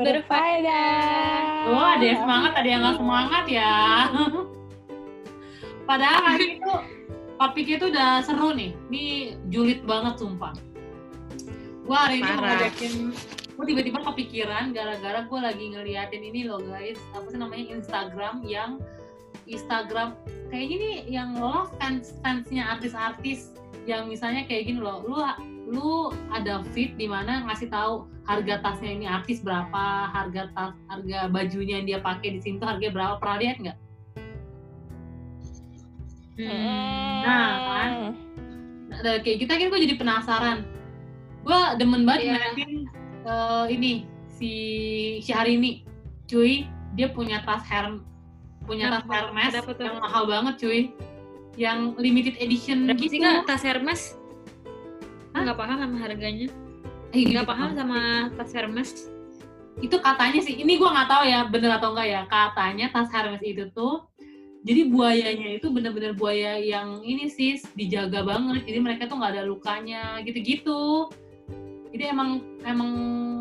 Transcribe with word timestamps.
berfaedah. 0.00 1.70
Oh, 1.70 1.86
ada 1.96 2.04
yang 2.04 2.20
semangat, 2.24 2.52
ada 2.56 2.68
yang 2.68 2.80
nggak 2.80 2.98
semangat 2.98 3.44
ya. 3.50 3.74
Padahal 5.88 6.20
hari 6.22 6.46
itu 6.60 6.72
topiknya 7.36 7.76
itu 7.80 7.86
udah 7.92 8.10
seru 8.22 8.50
nih. 8.56 8.72
Ini 8.88 9.04
julid 9.52 9.80
banget 9.84 10.22
sumpah. 10.22 10.54
Gua 11.84 12.06
hari 12.06 12.22
ini 12.22 12.30
mau 12.32 12.44
ngajakin 12.46 12.94
gue 13.60 13.76
tiba-tiba 13.76 14.00
kepikiran 14.00 14.72
gara-gara 14.72 15.20
gue 15.28 15.40
lagi 15.44 15.64
ngeliatin 15.76 16.24
ini 16.24 16.48
loh 16.48 16.64
guys 16.64 16.96
apa 17.12 17.28
sih 17.28 17.36
namanya 17.36 17.76
Instagram 17.76 18.40
yang 18.40 18.80
Instagram 19.44 20.16
kayak 20.48 20.66
gini 20.72 20.90
yang 21.12 21.36
lo 21.36 21.68
fans 21.76 22.16
fansnya 22.24 22.64
artis-artis 22.72 23.52
yang 23.84 24.08
misalnya 24.08 24.48
kayak 24.48 24.64
gini 24.64 24.80
loh 24.80 25.04
lu 25.04 25.20
lu 25.70 26.10
ada 26.34 26.66
feed 26.74 26.98
di 26.98 27.06
mana 27.06 27.46
ngasih 27.46 27.70
tahu 27.70 28.10
harga 28.26 28.58
tasnya 28.60 28.90
ini 28.90 29.06
artis 29.06 29.38
berapa 29.40 30.10
harga 30.10 30.50
tas 30.52 30.74
harga 30.90 31.30
bajunya 31.30 31.78
yang 31.78 31.86
dia 31.86 31.98
pakai 32.02 32.34
di 32.34 32.40
sini 32.42 32.58
tuh 32.58 32.66
harganya 32.66 32.92
berapa 32.94 33.14
pernah 33.22 33.38
lihat 33.38 33.56
nggak 33.62 33.78
Hmm. 36.40 37.20
Nah, 37.20 37.48
kan? 37.68 37.90
Nah, 38.88 39.20
kayak 39.20 39.44
kita 39.44 39.60
kan 39.60 39.66
gue 39.68 39.80
jadi 39.84 39.96
penasaran 40.00 40.58
gue 41.44 41.60
demen 41.76 42.08
banget 42.08 42.20
Iya. 42.24 42.32
ngeliatin 42.32 42.72
eh, 43.28 43.64
ini 43.76 43.92
si 44.32 44.52
Syahrini 45.20 45.84
cuy 46.24 46.64
dia 46.96 47.12
punya 47.12 47.44
tas 47.44 47.60
Herm 47.68 48.08
punya 48.64 48.88
tas 48.88 49.04
Kenapa? 49.04 49.36
Hermes 49.36 49.52
yang 49.84 49.96
mahal 50.00 50.24
banget 50.24 50.54
cuy 50.64 50.80
yang 51.60 51.92
limited 52.00 52.40
edition 52.40 52.88
Berapa 52.88 53.00
gitu 53.04 53.12
sih 53.12 53.20
kak 53.20 53.44
tas 53.44 53.60
Hermes? 53.60 54.16
Nggak 55.42 55.58
paham 55.58 55.76
sama 55.78 55.96
harganya. 55.98 56.48
Eh, 57.10 57.22
Nggak 57.22 57.42
gitu. 57.42 57.50
paham 57.50 57.70
sama 57.74 57.98
tas 58.34 58.52
Hermes. 58.52 58.90
itu 59.80 59.96
katanya 59.96 60.38
sih 60.38 60.54
ini 60.54 60.76
gua 60.76 60.92
nggak 60.92 61.08
tahu 61.08 61.22
ya 61.24 61.40
bener 61.44 61.72
atau 61.72 61.96
enggak 61.96 62.04
ya 62.06 62.22
katanya 62.26 62.86
tas 62.90 63.08
Hermes 63.08 63.40
itu 63.40 63.64
tuh 63.70 64.04
jadi 64.60 64.84
buayanya 64.86 65.56
itu 65.56 65.72
bener-bener 65.72 66.12
buaya 66.12 66.60
yang 66.60 67.00
ini 67.00 67.26
sih 67.26 67.56
dijaga 67.72 68.20
banget 68.20 68.68
jadi 68.68 68.76
mereka 68.78 69.08
tuh 69.08 69.16
nggak 69.16 69.32
ada 69.32 69.42
lukanya 69.42 70.20
gitu-gitu 70.20 71.08
jadi 71.90 72.12
emang 72.12 72.44
emang 72.62 72.90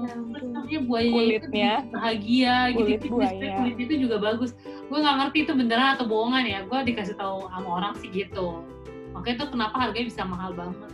Ya 0.07 0.15
namanya 0.41 0.79
buaya 0.81 1.11
Kulitnya. 1.11 1.73
itu 1.75 1.91
bahagia 1.91 2.55
Kulit 2.71 2.87
gitu 2.95 3.05
buaya. 3.11 3.51
kulitnya 3.59 3.83
itu 3.83 3.95
juga 3.99 4.15
bagus 4.17 4.51
gue 4.87 4.95
nggak 4.97 5.15
ngerti 5.19 5.37
itu 5.43 5.51
beneran 5.53 5.89
atau 5.93 6.05
bohongan 6.07 6.45
ya 6.47 6.59
gue 6.63 6.79
dikasih 6.87 7.13
tahu 7.13 7.45
sama 7.45 7.67
orang 7.69 7.93
sih 7.99 8.07
gitu 8.07 8.63
makanya 9.11 9.35
itu 9.35 9.45
kenapa 9.51 9.75
harganya 9.77 10.07
bisa 10.07 10.23
mahal 10.23 10.55
banget 10.55 10.87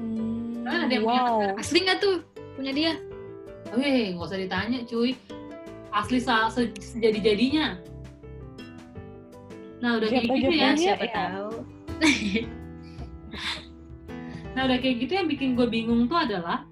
Hmm, 0.00 0.64
Kan 0.64 0.88
ada 0.88 0.92
yang 0.92 1.04
punya 1.04 1.22
wow. 1.22 1.60
Asli 1.60 1.78
nggak 1.84 1.98
tuh 2.00 2.16
punya 2.56 2.72
dia? 2.72 2.92
Wih, 3.70 4.16
nggak 4.16 4.26
usah 4.26 4.40
ditanya 4.40 4.78
cuy. 4.82 5.12
Asli 5.90 6.18
sa- 6.18 6.48
se- 6.48 6.72
sejadi-jadinya. 6.74 7.76
Nah 9.78 9.96
udah 9.96 10.08
kayak 10.08 10.26
gitu 10.26 10.50
ya. 10.50 10.72
Siapa 10.74 11.04
ya. 11.04 11.12
tahu. 11.12 11.50
Nah 14.50 14.66
udah 14.66 14.78
kayak 14.78 14.96
gitu 14.98 15.12
yang 15.14 15.28
bikin 15.30 15.54
gue 15.54 15.62
bingung 15.64 16.10
tuh 16.10 16.18
adalah 16.18 16.66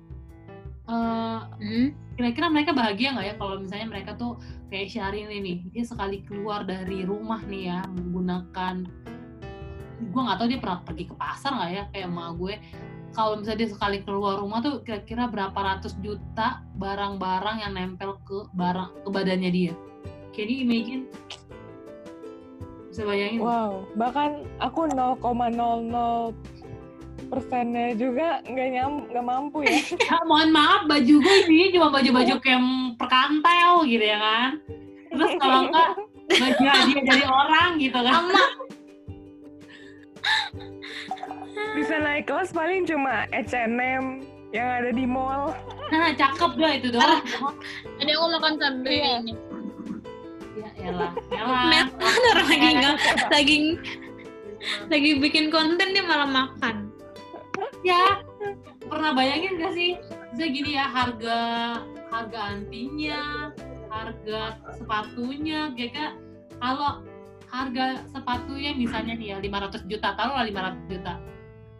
eh, 0.85 1.41
Hmm? 1.63 1.89
kira-kira 2.19 2.51
mereka 2.51 2.75
bahagia 2.75 3.15
nggak 3.15 3.27
ya 3.27 3.35
kalau 3.39 3.63
misalnya 3.63 3.87
mereka 3.87 4.19
tuh 4.19 4.35
kayak 4.67 4.91
Syahrini 4.91 5.39
nih, 5.39 5.57
dia 5.71 5.85
sekali 5.87 6.27
keluar 6.27 6.67
dari 6.67 7.07
rumah 7.07 7.39
nih 7.41 7.71
ya 7.71 7.87
menggunakan 7.87 8.83
gue 10.01 10.21
nggak 10.21 10.37
tahu 10.37 10.49
dia 10.49 10.59
pernah 10.59 10.81
pergi 10.83 11.05
ke 11.07 11.15
pasar 11.15 11.55
nggak 11.55 11.71
ya 11.71 11.83
kayak 11.91 12.07
emak 12.07 12.31
gue 12.35 12.55
kalau 13.17 13.41
misalnya 13.41 13.67
dia 13.67 13.71
sekali 13.73 13.99
keluar 14.05 14.41
rumah 14.41 14.61
tuh 14.61 14.81
kira-kira 14.85 15.29
berapa 15.29 15.57
ratus 15.57 15.97
juta 16.05 16.63
barang-barang 16.77 17.65
yang 17.65 17.73
nempel 17.75 18.21
ke 18.27 18.49
barang 18.55 19.05
ke 19.05 19.09
badannya 19.09 19.51
dia 19.51 19.75
can 20.33 20.47
you 20.47 20.63
imagine 20.63 21.11
bisa 22.99 23.07
bayangin? 23.07 23.39
Wow, 23.39 23.87
bahkan 23.95 24.43
aku 24.59 24.91
0,00 24.91 25.23
persennya 27.31 27.95
juga 27.95 28.43
nggak 28.43 28.69
nyam 28.75 28.93
nggak 29.07 29.23
mampu 29.23 29.63
ya. 29.63 29.79
Ya, 30.11 30.19
mohon 30.27 30.51
maaf 30.51 30.91
baju 30.91 31.15
gue 31.23 31.37
ini 31.47 31.71
cuma 31.71 31.95
baju-baju 31.95 32.35
kem 32.43 32.65
perkantel 32.99 33.87
gitu 33.87 34.03
ya 34.03 34.19
kan 34.19 34.51
terus 35.09 35.33
kalau 35.39 35.71
enggak 35.71 35.89
baju 36.27 36.65
hadiah 36.67 37.05
dari 37.07 37.25
orang 37.27 37.71
gitu 37.79 37.99
kan 38.03 38.15
Sama. 38.19 38.45
Bisa 41.77 41.95
naik 42.01 42.25
kelas 42.27 42.51
paling 42.51 42.87
cuma 42.87 43.29
H&M 43.31 44.25
yang 44.51 44.69
ada 44.69 44.91
di 44.91 45.05
mall. 45.05 45.53
Nah, 45.89 46.13
cakep 46.17 46.53
dah 46.57 46.73
itu 46.77 46.89
doang. 46.93 47.21
Ada 48.01 48.09
yang 48.09 48.21
mau 48.25 48.31
makan 48.37 48.53
sambil 48.61 48.93
Iya. 48.93 49.13
ini. 49.21 49.33
Ya 50.59 50.71
elah, 50.91 51.13
elah. 51.31 51.63
Net 51.71 51.89
orang 52.03 52.47
lagi 52.51 52.69
nggak 52.77 52.97
lagi 53.31 53.57
lagi 54.91 55.11
bikin 55.23 55.55
konten 55.55 55.95
dia 55.95 56.03
malah 56.03 56.27
makan. 56.27 56.91
Ya, 57.87 58.21
pernah 58.91 59.15
bayangin 59.15 59.55
gak 59.59 59.73
sih? 59.75 59.95
Bisa 60.35 60.45
gini 60.51 60.75
ya, 60.75 60.87
harga 60.91 61.39
harga 62.11 62.39
antinya, 62.57 63.51
harga 63.87 64.59
sepatunya, 64.75 65.71
kayak 65.79 66.19
kalau 66.59 67.07
harga 67.49 68.03
sepatunya 68.11 68.75
misalnya 68.75 69.15
nih 69.15 69.29
ya 69.35 69.37
500 69.41 69.87
juta, 69.87 70.09
taruhlah 70.19 70.45
500 70.45 70.91
juta. 70.91 71.13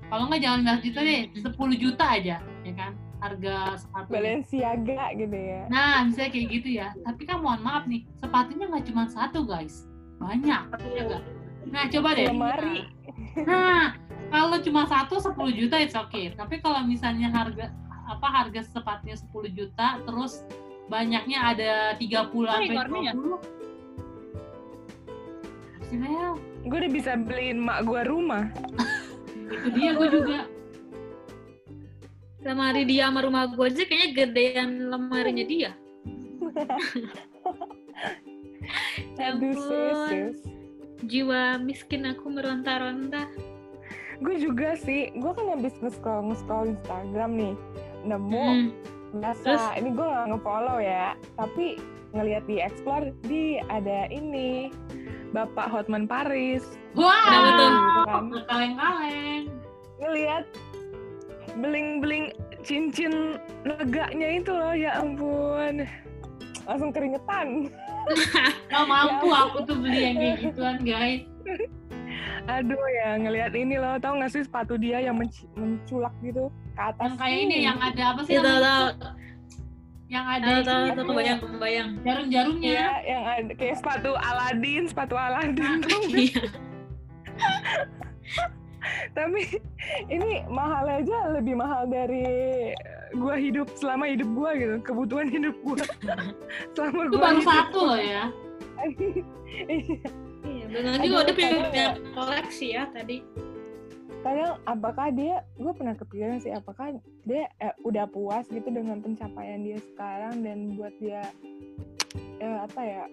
Kalau 0.09 0.25
nggak 0.25 0.41
jangan 0.41 0.81
500 0.81 0.87
juta 0.89 1.01
deh, 1.05 1.21
10 1.37 1.77
juta 1.77 2.05
aja, 2.09 2.37
ya 2.41 2.73
kan? 2.73 2.93
Harga 3.21 3.77
sepatu. 3.77 4.09
Balenciaga 4.09 5.05
gitu 5.21 5.37
ya. 5.37 5.63
Nah, 5.69 6.07
misalnya 6.09 6.31
kayak 6.33 6.49
gitu 6.49 6.69
ya. 6.81 6.89
Tapi 7.05 7.23
kan 7.29 7.45
mohon 7.45 7.61
maaf 7.61 7.85
nih, 7.85 8.09
sepatunya 8.17 8.73
nggak 8.73 8.89
cuma 8.89 9.05
satu 9.11 9.45
guys, 9.45 9.85
banyak. 10.17 10.65
Ya 10.97 11.03
nggak? 11.05 11.23
Nah, 11.69 11.85
coba 11.93 12.09
deh. 12.17 12.27
Lemari. 12.33 12.89
Nah, 13.45 13.93
kalau 14.33 14.57
cuma 14.65 14.89
satu 14.89 15.21
10 15.21 15.37
juta 15.53 15.77
it's 15.77 15.97
okay. 15.97 16.33
Tapi 16.33 16.61
kalau 16.65 16.81
misalnya 16.89 17.29
harga 17.29 17.69
apa 18.09 18.25
harga 18.33 18.65
sepatunya 18.65 19.17
10 19.21 19.53
juta 19.53 20.01
terus 20.09 20.41
banyaknya 20.89 21.39
ada 21.53 21.73
30 22.01 22.33
sampai 22.49 22.73
ekornya 22.73 23.01
ya? 23.05 23.13
20. 23.13 23.37
Simel, 25.89 26.37
Gue 26.69 26.85
udah 26.85 26.93
bisa 26.93 27.17
beliin 27.17 27.65
mak 27.65 27.85
gue 27.89 28.01
rumah. 28.05 28.49
itu 29.49 29.69
dia 29.73 29.91
gue 29.97 30.09
juga. 30.13 30.39
Lemari 32.39 32.83
dia 32.87 33.11
sama 33.11 33.21
rumah 33.27 33.51
gue 33.51 33.67
aja 33.67 33.83
kayaknya 33.85 34.09
gedean 34.15 34.71
lemarinya 34.93 35.45
dia. 35.45 35.71
Ya 39.19 39.33
ampun. 39.35 40.37
Jiwa 41.09 41.57
miskin 41.63 42.05
aku 42.07 42.29
meronta-ronta. 42.31 43.27
Gue 44.19 44.37
juga 44.39 44.75
sih, 44.75 45.15
gue 45.15 45.31
kan 45.31 45.47
habis 45.55 45.75
nge-scroll 45.79 46.27
nge-scroll 46.31 46.75
Instagram 46.75 47.31
nih, 47.39 47.55
nemu 48.03 48.47
Hmm. 48.47 48.69
biasa. 49.17 49.47
Terus? 49.47 49.65
Ini 49.79 49.89
gue 49.95 50.07
nggak 50.07 50.27
nge-follow 50.35 50.79
ya, 50.83 51.15
tapi 51.39 51.79
ngelihat 52.13 52.45
di 52.51 52.57
explore 52.59 53.15
di 53.25 53.63
ada 53.71 54.11
ini 54.11 54.75
Bapak 55.33 55.69
Hotman 55.69 56.09
Paris. 56.09 56.65
Wah, 56.97 57.13
Kenapa 57.29 57.49
tuh? 57.51 57.69
Gitu 57.69 58.01
kan. 58.09 58.25
kaleng-kaleng. 58.49 59.43
Ngelihat 59.99 60.45
beling-beling 61.59 62.25
cincin 62.65 63.37
leganya 63.67 64.29
itu 64.41 64.53
loh, 64.55 64.73
ya 64.73 65.01
ampun. 65.01 65.85
Langsung 66.65 66.91
keringetan. 66.93 67.69
Gak 68.73 68.85
mampu 68.93 69.29
aku 69.33 69.65
tuh 69.69 69.77
beli 69.77 70.01
yang 70.13 70.17
kayak 70.17 70.37
gituan 70.41 70.77
guys. 70.85 71.23
Aduh 72.49 72.81
ya, 73.05 73.21
ngelihat 73.21 73.53
ini 73.53 73.77
loh, 73.77 74.01
tau 74.01 74.17
gak 74.17 74.33
sih 74.33 74.41
sepatu 74.41 74.81
dia 74.81 75.05
yang 75.05 75.21
menculak 75.53 76.15
gitu 76.25 76.49
ke 76.73 76.81
atas. 76.81 77.13
Yang 77.13 77.17
kayak 77.21 77.39
ini 77.45 77.57
yang 77.69 77.77
ada 77.77 78.03
apa 78.17 78.21
sih? 78.25 78.33
Itu 78.33 78.49
namanya? 78.49 78.65
tahu 78.65 78.87
Yang 80.09 80.25
ada 80.25 80.47
tahu 80.49 80.57
ini, 80.57 80.97
tahu 80.97 81.07
kebayang 81.13 81.39
kebayang. 81.45 81.89
jarum-jarumnya. 82.01 82.65
Iya, 82.73 82.89
yang 83.05 83.25
ada 83.29 83.53
kayak 83.55 83.77
sepatu 83.77 84.11
Aladin, 84.17 84.83
sepatu 84.89 85.15
Aladin. 85.17 85.79
Iya. 86.09 86.43
Tapi 89.17 89.43
ini 90.09 90.31
mahal 90.49 90.89
aja 90.89 91.19
lebih 91.37 91.61
mahal 91.61 91.85
dari 91.87 92.25
gua 93.15 93.37
hidup 93.37 93.69
selama 93.77 94.09
hidup 94.09 94.29
gua 94.33 94.57
gitu, 94.57 94.81
kebutuhan 94.81 95.29
hidup 95.29 95.55
gua. 95.61 95.85
selama 96.75 97.01
Itu 97.05 97.13
gua 97.13 97.21
baru 97.21 97.41
hidup. 97.41 97.53
satu 97.53 97.79
loh 97.85 98.01
ya. 98.01 98.25
Iya. 99.69 100.09
Iya, 100.49 100.65
belum 100.71 100.85
lagi 100.97 101.09
lo 101.11 101.19
udah 101.21 101.35
punya 101.35 101.51
ya. 101.75 101.89
koleksi 102.15 102.67
ya 102.73 102.83
tadi. 102.95 103.17
Kadang 104.29 104.61
apakah 104.69 105.09
dia, 105.09 105.41
gue 105.57 105.73
pernah 105.73 105.97
kepikiran 105.97 106.37
sih, 106.45 106.53
apakah 106.53 107.01
dia 107.25 107.49
eh, 107.65 107.73
udah 107.81 108.05
puas 108.13 108.45
gitu 108.53 108.69
dengan 108.69 109.01
pencapaian 109.01 109.65
dia 109.65 109.81
sekarang 109.81 110.45
dan 110.45 110.77
buat 110.77 110.93
dia 111.01 111.25
eh, 112.45 112.59
apa 112.61 112.81
ya 112.85 113.05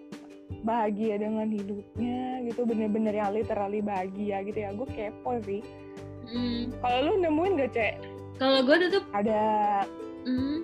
bahagia 0.60 1.16
dengan 1.16 1.48
hidupnya 1.48 2.44
gitu, 2.44 2.68
bener-bener 2.68 3.16
yang 3.16 3.32
literally 3.32 3.80
bahagia 3.80 4.44
gitu 4.44 4.58
ya. 4.60 4.76
Gue 4.76 4.88
kepo 4.92 5.40
sih. 5.40 5.64
Hmm. 6.28 6.68
Kalau 6.84 6.98
lu 7.06 7.22
nemuin 7.22 7.54
gak 7.64 7.72
cek 7.72 7.94
Kalau 8.36 8.58
gue 8.66 8.76
tuh 8.90 9.00
ada 9.14 9.40
hmm, 10.26 10.58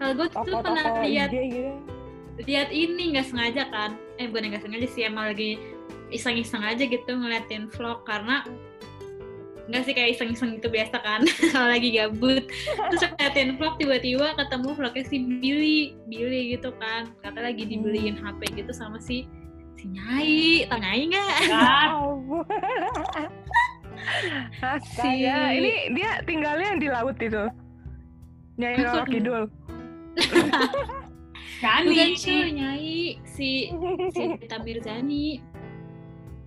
kalau 0.00 0.12
gue 0.14 0.26
tuh 0.32 0.42
pernah 0.42 1.04
lihat 1.04 1.30
gitu 1.30 1.72
lihat 2.46 2.70
ini 2.70 3.14
nggak 3.14 3.26
sengaja 3.28 3.66
kan 3.68 3.98
eh 4.16 4.30
bukan 4.30 4.54
nggak 4.54 4.62
sengaja 4.62 4.86
sih 4.88 5.02
emang 5.04 5.34
lagi 5.34 5.58
iseng-iseng 6.14 6.62
aja 6.62 6.86
gitu 6.86 7.10
ngeliatin 7.12 7.66
vlog 7.68 8.06
karena 8.06 8.46
nggak 9.68 9.82
sih 9.84 9.92
kayak 9.92 10.16
iseng-iseng 10.16 10.56
gitu 10.56 10.72
biasa 10.72 10.96
kan 10.98 11.20
kalau 11.52 11.68
lagi 11.68 11.92
gabut 11.92 12.44
terus 12.88 13.02
aku 13.04 13.14
ngeliatin 13.20 13.50
vlog 13.60 13.74
tiba-tiba 13.76 14.26
ketemu 14.34 14.68
vlognya 14.72 15.04
si 15.04 15.16
Billy 15.20 15.78
Billy 16.08 16.56
gitu 16.56 16.72
kan 16.80 17.12
kata 17.20 17.52
lagi 17.52 17.68
dibeliin 17.68 18.16
HP 18.16 18.56
gitu 18.56 18.72
sama 18.72 18.96
si 18.96 19.28
si 19.76 19.84
Nyai 19.92 20.64
tau 20.66 20.78
Nyai 20.80 21.02
nggak 21.06 21.32
Kan? 21.52 21.88
ampun 21.92 22.44
Si- 24.58 24.64
Astaga, 24.64 25.52
ini 25.52 25.92
dia 25.92 26.22
tinggalnya 26.24 26.78
di 26.80 26.88
laut 26.88 27.18
itu. 27.18 27.44
Nyai? 28.56 28.78
Roro 28.78 29.04
Kidul. 29.04 29.42
Shani 31.58 31.90
bukan 31.90 32.10
cuy 32.14 32.48
Nyai 32.54 32.96
si 33.26 33.50
si 34.14 34.22
Dita 34.38 34.62
Mirzani 34.62 35.42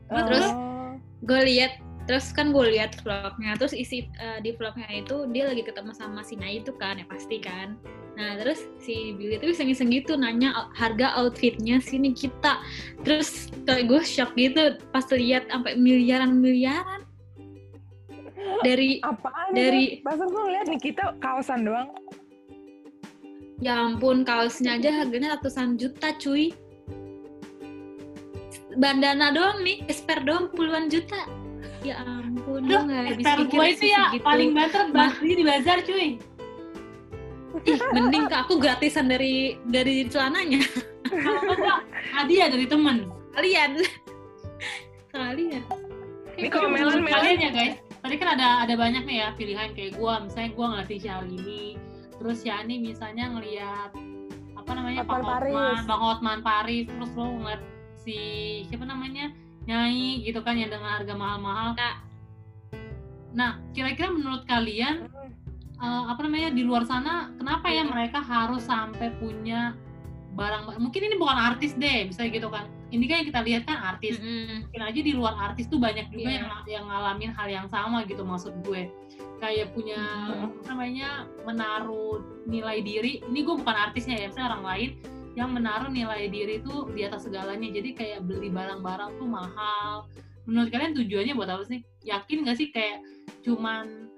Terus? 0.08 0.48
Oh. 0.52 0.96
gue 1.24 1.40
lihat 1.48 1.80
terus 2.12 2.36
kan 2.36 2.52
gue 2.52 2.76
lihat 2.76 3.00
vlognya 3.08 3.56
terus 3.56 3.72
isi 3.72 4.04
eh, 4.20 4.44
di 4.44 4.52
vlognya 4.60 4.84
itu 4.92 5.32
dia 5.32 5.48
lagi 5.48 5.64
ketemu 5.64 5.96
sama 5.96 6.28
si 6.28 6.36
Nai 6.36 6.60
itu 6.60 6.76
kan 6.76 7.00
ya 7.00 7.08
pasti 7.08 7.40
kan. 7.40 7.80
Nah 8.20 8.36
terus 8.36 8.68
si 8.84 9.16
Billy 9.16 9.40
itu 9.40 9.56
iseng-iseng 9.56 9.96
gitu 9.96 10.20
nanya 10.20 10.68
harga 10.76 11.16
outfitnya 11.16 11.80
si 11.80 11.96
Nikita. 11.96 12.60
Terus 13.08 13.48
kayak 13.64 13.88
gue 13.88 14.02
shock 14.04 14.36
gitu 14.36 14.76
pas 14.92 15.08
lihat 15.16 15.48
sampai 15.48 15.80
miliaran 15.80 16.36
miliaran 16.36 17.08
dari 18.60 19.00
Apaan 19.08 19.56
Dari-? 19.56 20.04
Masa 20.04 20.28
gue 20.28 20.42
ngeliat 20.52 20.68
nih 20.68 20.82
kita 20.84 21.16
kaosan 21.24 21.64
doang. 21.64 21.96
ya 23.64 23.78
ampun 23.88 24.28
kaosnya 24.28 24.76
aja 24.76 24.92
harganya 24.92 25.40
ratusan 25.40 25.80
juta 25.80 26.12
cuy. 26.20 26.52
Bandana 28.76 29.32
doang 29.32 29.64
nih 29.64 29.88
esper 29.88 30.20
doang 30.28 30.52
puluhan 30.52 30.92
juta 30.92 31.40
ya 31.82 31.96
ampun 32.06 32.62
gue 32.66 32.70
Duh, 32.70 32.82
nggak 32.86 33.02
habis 33.18 33.26
gue 33.50 33.66
itu 33.74 33.86
ya 33.90 34.14
segitu. 34.14 34.26
paling 34.26 34.50
banter 34.54 34.82
beli 34.94 35.34
di 35.34 35.44
bazar 35.46 35.78
cuy. 35.82 36.10
Ih, 37.68 37.80
mending 37.92 38.32
ke 38.32 38.36
aku 38.38 38.56
gratisan 38.64 39.12
dari 39.12 39.60
dari 39.68 40.08
celananya 40.08 40.64
Kalau 41.12 41.42
enggak 41.52 41.84
hadiah 42.16 42.48
dari 42.48 42.64
temen. 42.64 43.12
kalian 43.36 43.84
kalian 45.12 45.64
Ini 46.40 46.48
kalau 46.48 46.72
Tapi 46.72 46.80
Melan, 46.80 47.04
Melan. 47.04 47.12
kalian 47.12 47.38
ya 47.44 47.52
guys, 47.52 47.76
tadi 48.00 48.16
kan 48.16 48.40
ada 48.40 48.64
ada 48.64 48.74
banyak 48.80 49.04
nih 49.04 49.18
ya 49.20 49.28
pilihan 49.36 49.70
kayak 49.76 50.00
gua, 50.00 50.24
misalnya 50.24 50.52
gua 50.56 50.66
ngelatih 50.72 51.00
Syalini, 51.04 51.76
terus 52.16 52.40
Yani 52.48 52.80
misalnya 52.80 53.36
ngelihat 53.36 53.92
apa 54.56 54.72
namanya 54.72 55.04
Pak 55.04 55.20
Hotman, 55.20 55.28
Paris. 55.28 55.80
Bang 55.84 56.02
Hotman 56.02 56.40
Paris, 56.40 56.86
terus 56.88 57.12
lo 57.20 57.26
ngeliat 57.36 57.62
si 58.00 58.18
siapa 58.72 58.88
namanya 58.88 59.36
Nyai 59.72 60.28
gitu 60.28 60.44
kan 60.44 60.60
yang 60.60 60.68
dengan 60.68 61.00
harga 61.00 61.16
mahal-mahal. 61.16 61.80
Nah, 63.32 63.64
kira-kira 63.72 64.12
menurut 64.12 64.44
kalian 64.44 65.08
eh, 65.80 66.04
apa 66.12 66.20
namanya 66.22 66.52
di 66.52 66.68
luar 66.68 66.84
sana 66.84 67.32
kenapa 67.40 67.72
ya 67.72 67.88
mereka 67.88 68.20
harus 68.20 68.68
sampai 68.68 69.16
punya 69.16 69.72
barang 70.32 70.80
mungkin 70.80 71.12
ini 71.12 71.16
bukan 71.20 71.36
artis 71.36 71.76
deh 71.76 72.08
misalnya 72.08 72.32
gitu 72.32 72.48
kan 72.48 72.64
ini 72.88 73.04
kan 73.04 73.20
yang 73.20 73.28
kita 73.28 73.42
lihat 73.44 73.64
kan 73.68 73.78
artis 73.84 74.16
Mm-mm. 74.16 74.64
mungkin 74.64 74.82
aja 74.88 75.00
di 75.04 75.12
luar 75.12 75.36
artis 75.36 75.68
tuh 75.68 75.76
banyak 75.76 76.08
juga 76.08 76.24
Iya. 76.24 76.38
yang 76.40 76.48
yang 76.72 76.86
ngalamin 76.88 77.32
hal 77.36 77.48
yang 77.52 77.68
sama 77.68 78.08
gitu 78.08 78.24
maksud 78.24 78.56
gue 78.64 78.88
kayak 79.44 79.76
punya 79.76 80.00
Mhm. 80.00 80.44
apa 80.48 80.60
namanya 80.72 81.10
menaruh 81.44 82.24
nilai 82.48 82.80
diri 82.80 83.20
ini 83.28 83.44
gue 83.44 83.56
bukan 83.60 83.76
artisnya 83.76 84.16
ya 84.24 84.32
misalnya 84.32 84.56
orang 84.56 84.66
lain 84.72 84.90
yang 85.36 85.56
menaruh 85.56 85.88
nilai 85.88 86.28
diri 86.28 86.60
itu 86.60 86.92
di 86.92 87.08
atas 87.08 87.24
segalanya. 87.24 87.72
Jadi 87.72 87.96
kayak 87.96 88.28
beli 88.28 88.52
barang-barang 88.52 89.16
tuh 89.16 89.28
mahal. 89.28 90.08
Menurut 90.44 90.70
kalian 90.74 90.94
tujuannya 90.98 91.34
buat 91.38 91.50
apa 91.50 91.64
sih? 91.64 91.80
Yakin 92.04 92.44
gak 92.44 92.58
sih 92.60 92.68
kayak 92.74 93.06
cuman 93.46 94.12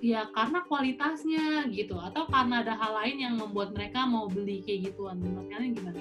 ya 0.00 0.30
karena 0.32 0.64
kualitasnya 0.64 1.68
gitu? 1.68 2.00
Atau 2.00 2.24
karena 2.32 2.64
ada 2.64 2.78
hal 2.78 2.92
lain 3.04 3.16
yang 3.20 3.34
membuat 3.36 3.76
mereka 3.76 4.08
mau 4.08 4.30
beli 4.30 4.64
kayak 4.64 4.92
gituan? 4.94 5.20
Menurut 5.20 5.48
kalian 5.52 5.72
gimana? 5.76 6.00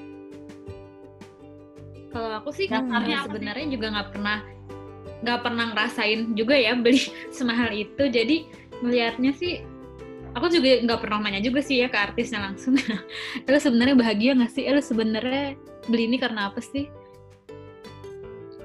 Kalau 2.07 2.29
aku 2.39 2.49
sih 2.55 2.71
eh, 2.71 2.77
apa 2.77 3.03
sih? 3.03 3.19
sebenarnya 3.27 3.67
juga 3.67 3.87
nggak 3.93 4.09
pernah 4.15 4.39
nggak 5.17 5.39
pernah 5.43 5.65
ngerasain 5.73 6.37
juga 6.37 6.55
ya 6.55 6.71
beli 6.77 7.03
semahal 7.35 7.73
itu. 7.75 8.07
Jadi 8.07 8.47
melihatnya 8.79 9.33
sih 9.35 9.59
aku 10.37 10.53
juga 10.53 10.85
nggak 10.85 10.99
pernah 11.01 11.17
nanya 11.25 11.41
juga 11.41 11.59
sih 11.65 11.81
ya 11.81 11.89
ke 11.89 11.97
artisnya 11.97 12.45
langsung. 12.45 12.77
Lu 13.49 13.57
sebenarnya 13.57 13.95
bahagia 13.97 14.31
nggak 14.37 14.53
sih? 14.53 14.63
Eh, 14.69 14.73
lu 14.77 14.83
sebenarnya 14.85 15.57
beli 15.89 16.05
ini 16.05 16.17
karena 16.21 16.53
apa 16.53 16.61
sih? 16.61 16.85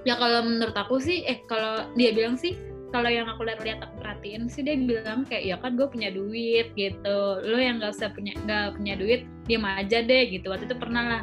Ya 0.04 0.18
kalau 0.20 0.44
menurut 0.44 0.76
aku 0.76 1.00
sih 1.00 1.24
eh 1.24 1.40
kalau 1.46 1.86
dia 1.94 2.10
bilang 2.10 2.34
sih 2.34 2.58
kalau 2.92 3.08
yang 3.08 3.24
aku 3.24 3.48
lihat-lihat 3.48 3.80
aku 3.80 4.04
perhatiin 4.04 4.52
sih 4.52 4.60
dia 4.60 4.76
bilang 4.76 5.24
kayak 5.24 5.48
ya 5.48 5.56
kan 5.56 5.78
gue 5.78 5.88
punya 5.88 6.12
duit 6.12 6.74
gitu. 6.76 7.18
Lo 7.40 7.56
yang 7.56 7.80
nggak 7.80 7.96
usah 7.96 8.12
punya 8.12 8.36
nggak 8.44 8.76
punya 8.76 8.94
duit 9.00 9.24
diam 9.48 9.64
aja 9.64 10.04
deh 10.04 10.28
gitu. 10.28 10.52
Waktu 10.52 10.68
itu 10.68 10.76
pernah 10.76 11.04
lah. 11.08 11.22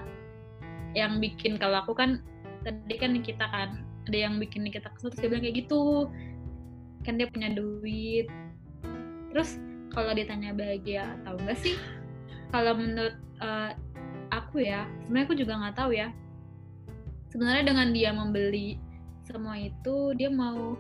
Yang 0.98 1.30
bikin 1.30 1.62
kalau 1.62 1.86
aku 1.86 1.94
kan 1.94 2.26
tadi 2.66 2.96
kan 2.98 3.14
kita 3.22 3.46
kan 3.46 3.86
ada 4.10 4.18
yang 4.18 4.42
bikin 4.42 4.66
kita 4.74 4.90
kesel 4.98 5.14
terus 5.14 5.22
dia 5.22 5.30
bilang 5.30 5.44
kayak 5.46 5.58
gitu. 5.62 6.10
Kan 7.06 7.22
dia 7.22 7.28
punya 7.30 7.54
duit. 7.54 8.26
Terus 9.30 9.62
kalau 9.94 10.12
ditanya 10.14 10.54
bahagia 10.54 11.18
atau 11.22 11.38
enggak 11.40 11.58
sih? 11.60 11.76
Kalau 12.50 12.74
menurut 12.74 13.16
eh, 13.42 13.72
aku 14.34 14.62
ya 14.66 14.86
sebenarnya 15.06 15.26
aku 15.30 15.36
juga 15.38 15.54
nggak 15.60 15.78
tahu 15.78 15.92
ya. 15.94 16.10
Sebenarnya 17.30 17.64
dengan 17.70 17.88
dia 17.94 18.10
membeli 18.10 18.82
semua 19.30 19.54
itu 19.62 20.18
dia 20.18 20.34
mau 20.34 20.74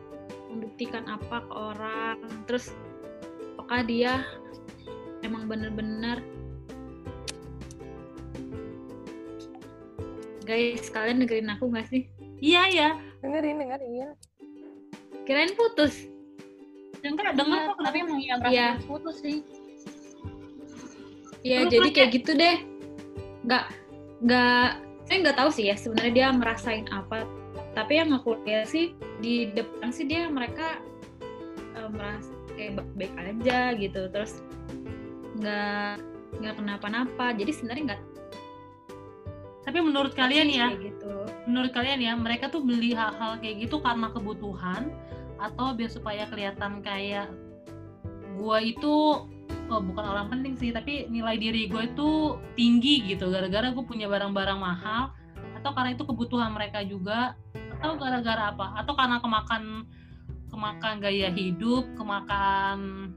membuktikan 0.50 1.06
apa 1.06 1.45
ke 1.45 1.53
orang 1.53 2.17
terus 2.50 2.73
apakah 3.53 3.85
dia 3.85 4.25
emang 5.21 5.45
bener-bener 5.45 6.17
guys 10.41 10.89
kalian 10.89 11.21
dengerin 11.21 11.53
aku 11.53 11.69
nggak 11.69 11.85
sih? 11.94 12.09
Iya 12.41 12.63
ya 12.73 12.89
Dengerin, 13.21 13.61
dengerin. 13.61 14.09
kirain 15.30 15.54
putus 15.54 16.09
enggak 17.03 17.33
dengar 17.35 17.59
kok 17.71 17.77
tapi 17.83 17.97
emang 18.03 18.19
yang 18.19 18.39
Iya. 18.44 18.68
rasa 18.77 18.85
putus 18.87 19.15
sih. 19.23 19.37
Ya 21.39 21.63
Terus 21.63 21.71
jadi 21.71 21.89
kayak 21.95 22.09
gitu 22.19 22.31
deh. 22.35 22.57
Nggak 23.47 23.63
nggak 24.19 24.68
saya 25.07 25.18
nggak 25.23 25.37
tahu 25.39 25.49
sih 25.56 25.65
ya 25.71 25.75
sebenarnya 25.79 26.13
dia 26.13 26.27
ngerasain 26.35 26.85
apa. 26.91 27.23
Tapi 27.73 27.94
yang 27.95 28.11
aku 28.11 28.35
lihat 28.44 28.68
sih 28.68 28.91
di 29.23 29.47
depan 29.56 29.89
sih 29.95 30.03
dia 30.03 30.27
mereka 30.27 30.83
eh, 31.77 31.89
merasa 31.89 32.31
kayak 32.59 32.83
baik 32.99 33.13
aja 33.15 33.71
gitu. 33.79 34.11
Terus 34.11 34.44
nggak 35.39 36.03
nggak 36.44 36.56
kenapa-napa. 36.59 37.31
Jadi 37.33 37.51
sebenarnya 37.56 37.83
nggak 37.95 38.01
tapi 39.69 39.85
menurut 39.85 40.18
kalian 40.18 40.49
ya 40.49 40.73
gitu. 40.81 41.29
menurut 41.45 41.69
kalian 41.69 42.01
ya 42.01 42.18
mereka 42.18 42.49
tuh 42.49 42.65
beli 42.65 42.97
hal-hal 42.97 43.37
kayak 43.37 43.69
gitu 43.69 43.77
karena 43.77 44.09
kebutuhan 44.09 44.89
atau 45.40 45.72
biar 45.74 45.92
supaya 45.92 46.28
kelihatan 46.28 46.84
kayak 46.84 47.31
gua 48.36 48.60
itu 48.64 49.24
oh, 49.69 49.81
bukan 49.81 50.06
orang 50.06 50.28
penting 50.34 50.58
sih 50.58 50.69
tapi 50.74 51.06
nilai 51.08 51.38
diri 51.38 51.69
gue 51.69 51.84
itu 51.94 52.36
tinggi 52.58 53.14
gitu. 53.14 53.30
Gara-gara 53.30 53.69
gue 53.72 53.86
punya 53.86 54.10
barang-barang 54.10 54.60
mahal 54.60 55.14
atau 55.62 55.72
karena 55.76 55.94
itu 55.94 56.04
kebutuhan 56.04 56.52
mereka 56.52 56.81
juga 56.84 57.38
atau 57.80 57.96
gara-gara 57.96 58.52
apa? 58.52 58.76
Atau 58.81 58.98
karena 58.98 59.22
kemakan 59.22 59.86
kemakan 60.50 60.94
gaya 60.98 61.30
hidup 61.30 61.86
kemakan 61.94 63.14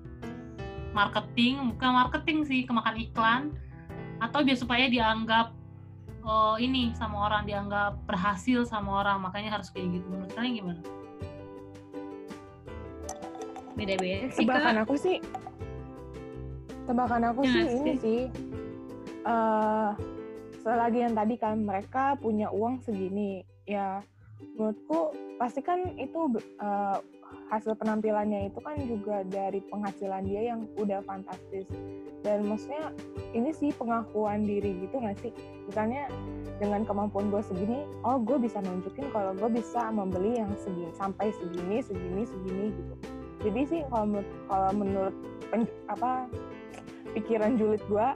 marketing 0.92 1.72
bukan 1.72 1.90
marketing 1.96 2.38
sih 2.44 2.60
kemakan 2.68 2.96
iklan. 3.00 3.42
Atau 4.22 4.46
biar 4.46 4.54
supaya 4.54 4.86
dianggap 4.86 5.50
oh 6.22 6.54
ini 6.60 6.94
sama 6.94 7.26
orang 7.26 7.42
dianggap 7.48 7.98
berhasil 8.06 8.62
sama 8.68 9.02
orang 9.02 9.18
makanya 9.24 9.58
harus 9.58 9.72
kayak 9.72 9.98
gitu. 9.98 10.06
Menurut 10.06 10.30
kalian 10.36 10.54
gimana? 10.62 10.82
Beda-beda 13.74 14.28
sih 14.30 14.44
Tebakan 14.44 14.74
kak 14.76 14.84
aku 14.84 14.94
sih, 14.98 15.16
tebakan 16.84 17.22
aku 17.30 17.40
Ya 17.46 17.52
sih 17.52 17.64
ini 17.78 17.92
sih? 17.98 18.20
eh 19.22 19.90
selagi 20.62 20.98
yang 21.02 21.14
tadi 21.14 21.34
kan 21.38 21.62
mereka 21.62 22.14
punya 22.18 22.46
uang 22.50 22.82
segini, 22.82 23.42
ya 23.66 24.02
menurutku 24.54 25.14
pasti 25.38 25.62
kan 25.62 25.94
itu 25.98 26.38
eh, 26.38 26.98
hasil 27.50 27.74
penampilannya 27.76 28.48
itu 28.52 28.58
kan 28.62 28.76
juga 28.86 29.26
dari 29.26 29.58
penghasilan 29.70 30.22
dia 30.26 30.54
yang 30.54 30.66
udah 30.78 31.02
fantastis. 31.02 31.66
Dan 32.22 32.46
maksudnya 32.46 32.94
ini 33.34 33.50
sih 33.50 33.74
pengakuan 33.74 34.46
diri 34.46 34.86
gitu 34.86 35.02
nggak 35.02 35.18
sih? 35.18 35.32
Misalnya 35.66 36.06
dengan 36.62 36.86
kemampuan 36.86 37.34
gue 37.34 37.42
segini, 37.42 37.82
oh 38.06 38.22
gue 38.22 38.38
bisa 38.38 38.62
nunjukin 38.62 39.10
kalau 39.10 39.34
gue 39.34 39.50
bisa 39.50 39.90
membeli 39.90 40.38
yang 40.38 40.50
segini 40.62 40.94
sampai 40.94 41.34
segini, 41.34 41.82
segini, 41.82 42.22
segini 42.22 42.66
gitu. 42.70 42.94
Jadi 43.42 43.60
sih 43.66 43.80
kalau 43.90 44.06
menurut, 44.06 44.30
kalau 44.46 44.70
menurut 44.74 45.16
pen- 45.50 45.76
apa 45.90 46.30
pikiran 47.12 47.58
julid 47.58 47.82
gue, 47.90 48.08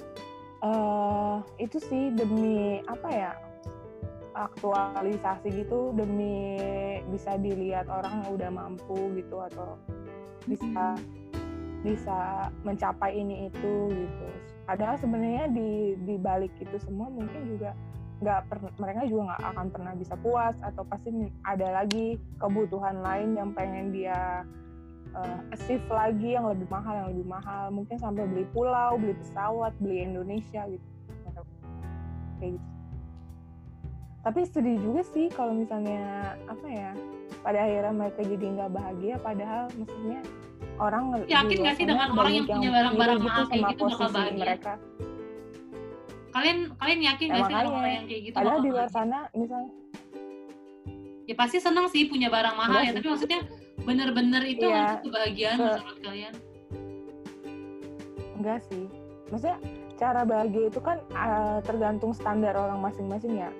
eh 0.64 1.36
itu 1.60 1.78
sih 1.82 2.14
demi 2.14 2.80
apa 2.86 3.08
ya 3.10 3.32
aktualisasi 4.36 5.64
gitu 5.64 5.96
demi 5.96 6.60
bisa 7.08 7.40
dilihat 7.40 7.88
orang 7.88 8.20
yang 8.22 8.30
udah 8.36 8.50
mampu 8.52 9.16
gitu 9.16 9.40
atau 9.40 9.80
bisa 10.44 10.94
bisa 11.80 12.50
mencapai 12.62 13.16
ini 13.16 13.48
itu 13.48 13.74
gitu. 13.90 14.26
Padahal 14.66 14.98
sebenarnya 14.98 15.48
di 15.50 15.94
di 16.04 16.14
balik 16.18 16.52
itu 16.58 16.76
semua 16.82 17.08
mungkin 17.08 17.46
juga 17.48 17.72
nggak 18.16 18.48
mereka 18.80 19.04
juga 19.04 19.22
nggak 19.32 19.42
akan 19.54 19.66
pernah 19.68 19.92
bisa 19.92 20.14
puas 20.24 20.56
atau 20.64 20.82
pasti 20.88 21.12
ada 21.44 21.84
lagi 21.84 22.16
kebutuhan 22.40 23.04
lain 23.04 23.36
yang 23.36 23.52
pengen 23.52 23.92
dia 23.92 24.42
uh, 25.16 25.38
achieve 25.50 25.82
lagi 25.88 26.36
yang 26.36 26.46
lebih 26.46 26.68
mahal 26.68 26.94
yang 26.94 27.08
lebih 27.16 27.26
mahal 27.26 27.64
mungkin 27.72 27.96
sampai 27.96 28.28
beli 28.28 28.44
pulau 28.52 29.00
beli 29.00 29.16
pesawat 29.24 29.72
beli 29.80 30.04
Indonesia 30.04 30.62
gitu 30.68 30.86
kayak 32.38 32.52
gitu 32.60 32.68
tapi 34.26 34.42
sedih 34.42 34.76
juga 34.82 35.06
sih 35.06 35.30
kalau 35.30 35.54
misalnya 35.54 36.34
apa 36.50 36.66
ya 36.66 36.90
pada 37.46 37.62
akhirnya 37.62 37.94
mereka 37.94 38.20
jadi 38.26 38.46
nggak 38.58 38.70
bahagia 38.74 39.14
padahal 39.22 39.70
maksudnya 39.78 40.20
orang 40.82 41.02
Yakin 41.30 41.56
nggak 41.62 41.76
sih 41.78 41.86
dengan 41.86 42.08
orang 42.10 42.32
yang 42.34 42.46
punya 42.50 42.70
barang-barang 42.74 43.20
mahal 43.22 43.44
kayak 43.46 43.62
sama 43.62 43.70
gitu 43.70 43.82
bakal 43.86 44.08
bahagia? 44.10 44.42
mereka 44.42 44.72
kalian 46.36 46.58
kalian 46.76 47.00
yakin 47.00 47.26
Ya, 47.26 47.32
gak 47.32 47.46
sih 47.48 47.54
makanya. 47.56 47.70
orang 47.72 47.92
yang 47.96 48.04
kayak 48.04 48.22
gitu 48.28 48.34
padahal 48.36 48.50
bakal 48.52 48.66
di 48.66 48.70
luar 48.74 48.88
sana 48.92 49.18
misal 49.32 49.62
ya 51.26 51.34
pasti 51.38 51.58
seneng 51.62 51.86
sih 51.88 52.02
punya 52.10 52.28
barang 52.28 52.56
mahal 52.58 52.80
ya 52.82 52.90
sih. 52.90 52.96
tapi 52.98 53.06
maksudnya 53.08 53.40
bener-bener 53.84 54.42
itu 54.46 54.66
untuk 54.66 55.10
kebahagiaan 55.10 55.56
Ke- 55.58 55.76
menurut 55.76 56.00
kalian? 56.00 56.34
Enggak 58.36 58.60
sih. 58.68 58.84
Maksudnya 59.32 59.58
cara 59.96 60.22
bahagia 60.22 60.68
itu 60.68 60.80
kan 60.80 61.00
uh, 61.16 61.58
tergantung 61.64 62.12
standar 62.12 62.54
orang 62.54 62.80
masing-masing 62.80 63.40
ya. 63.40 63.50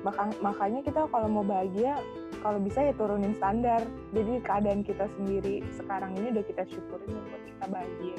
Maka, 0.00 0.32
makanya 0.40 0.80
kita 0.80 1.04
kalau 1.12 1.28
mau 1.28 1.44
bahagia 1.44 2.00
kalau 2.40 2.56
bisa 2.60 2.80
ya 2.80 2.92
turunin 2.96 3.36
standar. 3.36 3.84
Jadi 4.12 4.40
keadaan 4.44 4.80
kita 4.84 5.06
sendiri 5.18 5.64
sekarang 5.76 6.16
ini 6.18 6.36
udah 6.36 6.44
kita 6.44 6.62
syukurin 6.68 7.10
buat 7.10 7.42
kita 7.46 7.64
bahagia. 7.68 8.18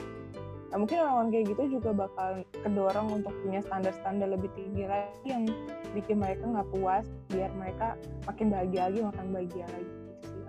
Nah 0.71 0.77
mungkin 0.79 1.03
orang-orang 1.03 1.29
kayak 1.35 1.45
gitu 1.51 1.63
juga 1.79 1.89
bakal 1.91 2.29
kedorong 2.63 3.07
untuk 3.19 3.33
punya 3.43 3.59
standar-standar 3.59 4.31
lebih 4.31 4.47
tinggi 4.55 4.87
lagi 4.87 5.27
yang 5.27 5.43
bikin 5.91 6.23
mereka 6.23 6.47
nggak 6.47 6.69
puas 6.71 7.03
biar 7.27 7.51
mereka 7.59 7.99
makin 8.23 8.47
bahagia 8.47 8.81
lagi 8.87 8.99
makin 9.03 9.27
bahagia 9.35 9.65
lagi. 9.67 10.00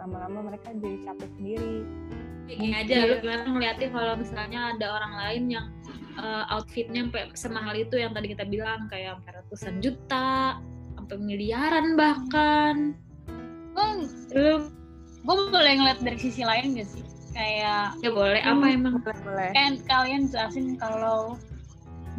Lama-lama 0.03 0.51
mereka 0.51 0.75
jadi 0.75 0.99
capek 1.07 1.29
sendiri. 1.39 1.77
Kayak 2.43 2.59
gini 2.59 2.75
aja 2.75 2.95
lu 3.07 3.15
gimana 3.23 3.43
ngeliatin 3.47 3.91
kalau 3.95 4.15
misalnya 4.19 4.61
ada 4.75 4.87
orang 4.99 5.13
lain 5.15 5.43
yang 5.47 5.67
uh, 6.19 6.45
outfitnya 6.51 7.07
sampai 7.07 7.23
semahal 7.39 7.75
itu 7.79 7.95
yang 7.95 8.11
tadi 8.11 8.35
kita 8.35 8.45
bilang 8.45 8.91
kayak 8.91 9.15
sampai 9.17 9.31
ratusan 9.39 9.75
juta 9.79 10.59
sampai 10.99 11.17
miliaran 11.23 11.95
bahkan. 11.95 12.99
Gue 13.73 13.87
lu 14.35 14.57
gue 15.23 15.37
boleh 15.55 15.73
ngeliat 15.79 16.03
dari 16.03 16.19
sisi 16.19 16.43
lain 16.43 16.75
gak 16.75 16.89
sih? 16.91 17.05
Kayak 17.33 17.97
ya 18.03 18.11
boleh 18.13 18.43
apa 18.43 18.65
Hmm, 18.69 18.77
emang? 18.77 18.95
boleh 19.01 19.21
boleh. 19.23 19.51
Kan 19.55 19.73
kalian 19.87 20.29
jelasin 20.29 20.77
kalau 20.77 21.39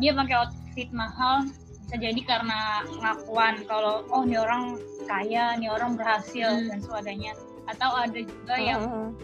dia 0.01 0.15
pakai 0.15 0.35
outfit 0.39 0.89
mahal 0.89 1.45
bisa 1.83 1.99
jadi 1.99 2.21
karena 2.25 2.81
pengakuan 2.89 3.61
kalau 3.69 4.01
oh 4.09 4.23
ini 4.25 4.39
orang 4.39 4.79
kaya, 5.05 5.53
ini 5.59 5.67
orang 5.69 5.93
berhasil 5.93 6.47
Hmm. 6.49 6.71
dan 6.71 6.79
sebagainya. 6.81 7.35
Atau 7.69 7.91
ada 7.95 8.19
juga 8.19 8.55
yang 8.59 9.15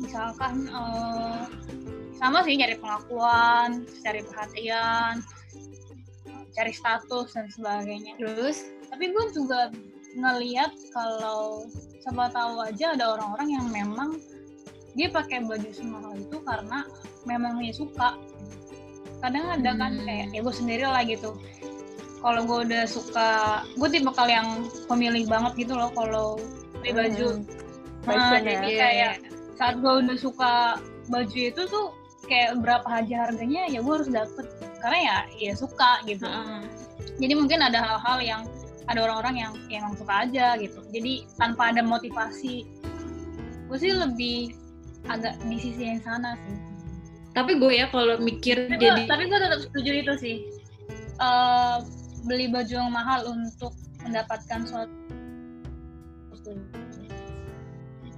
misalkan 0.00 0.68
eh, 0.68 1.42
sama 2.16 2.40
sih 2.46 2.56
cari 2.56 2.78
pengakuan, 2.78 3.84
cari 4.00 4.20
perhatian, 4.22 5.20
cari 6.54 6.72
status 6.72 7.34
dan 7.34 7.46
sebagainya. 7.50 8.14
terus 8.20 8.68
Tapi 8.92 9.08
gue 9.08 9.24
juga 9.32 9.72
ngeliat 10.12 10.72
kalau 10.92 11.64
siapa 12.04 12.28
tahu 12.28 12.60
aja 12.60 12.92
ada 12.92 13.16
orang-orang 13.16 13.48
yang 13.56 13.66
memang 13.72 14.20
dia 14.92 15.08
pakai 15.08 15.40
baju 15.48 15.70
semahal 15.72 16.12
itu 16.20 16.36
karena 16.44 16.84
memang 17.24 17.56
dia 17.64 17.72
suka. 17.72 18.20
Kadang 19.24 19.48
ada 19.48 19.70
kan 19.78 19.96
Hmm. 19.96 20.04
kayak 20.04 20.26
ya 20.36 20.40
gue 20.44 20.54
sendiri 20.54 20.84
lah 20.84 21.02
gitu. 21.06 21.32
Kalau 22.22 22.46
gue 22.46 22.58
udah 22.70 22.84
suka, 22.86 23.30
gue 23.74 23.88
tipe 23.90 24.10
kali 24.14 24.36
yang 24.36 24.68
pemilih 24.86 25.26
banget 25.26 25.66
gitu 25.66 25.74
loh 25.74 25.90
kalau 25.96 26.38
beli 26.78 26.92
baju. 26.92 27.28
Hmm. 27.40 27.61
Nah, 28.06 28.42
jadi 28.42 28.70
ya. 28.70 28.78
kayak 28.82 29.12
saat 29.54 29.78
gue 29.78 29.92
udah 30.02 30.16
suka 30.18 30.82
baju 31.06 31.38
itu 31.38 31.62
tuh 31.70 31.94
kayak 32.26 32.58
berapa 32.62 32.86
aja 32.86 33.30
harganya 33.30 33.66
ya 33.70 33.78
gue 33.82 33.92
harus 33.92 34.10
dapet 34.10 34.46
karena 34.82 34.98
ya 34.98 35.16
ya 35.38 35.52
suka 35.54 36.02
gitu. 36.06 36.26
Heeh. 36.26 36.62
Jadi 37.22 37.32
mungkin 37.38 37.62
ada 37.62 37.78
hal-hal 37.78 38.18
yang 38.22 38.42
ada 38.90 38.98
orang-orang 39.06 39.46
yang 39.46 39.52
ya 39.70 39.78
emang 39.82 39.94
suka 39.94 40.26
aja 40.26 40.58
gitu. 40.58 40.82
Jadi 40.90 41.26
tanpa 41.38 41.70
ada 41.70 41.86
motivasi, 41.86 42.66
gue 43.70 43.78
sih 43.78 43.94
lebih 43.94 44.58
agak 45.06 45.38
di 45.46 45.58
sisi 45.58 45.82
yang 45.82 46.02
sana 46.02 46.34
sih. 46.38 46.58
tapi 47.32 47.56
gue 47.56 47.72
ya 47.80 47.88
kalau 47.88 48.20
mikir 48.20 48.68
Tapi 48.68 48.76
jadi 48.76 49.08
gue 49.08 49.08
tapi 49.08 49.24
gue 49.24 49.38
tetap 49.40 49.60
setuju 49.64 49.90
itu 50.04 50.12
sih. 50.20 50.36
Eh, 51.16 51.78
beli 52.28 52.50
baju 52.50 52.70
yang 52.70 52.92
mahal 52.92 53.24
untuk 53.30 53.72
mendapatkan 54.04 54.66
suatu 54.66 54.92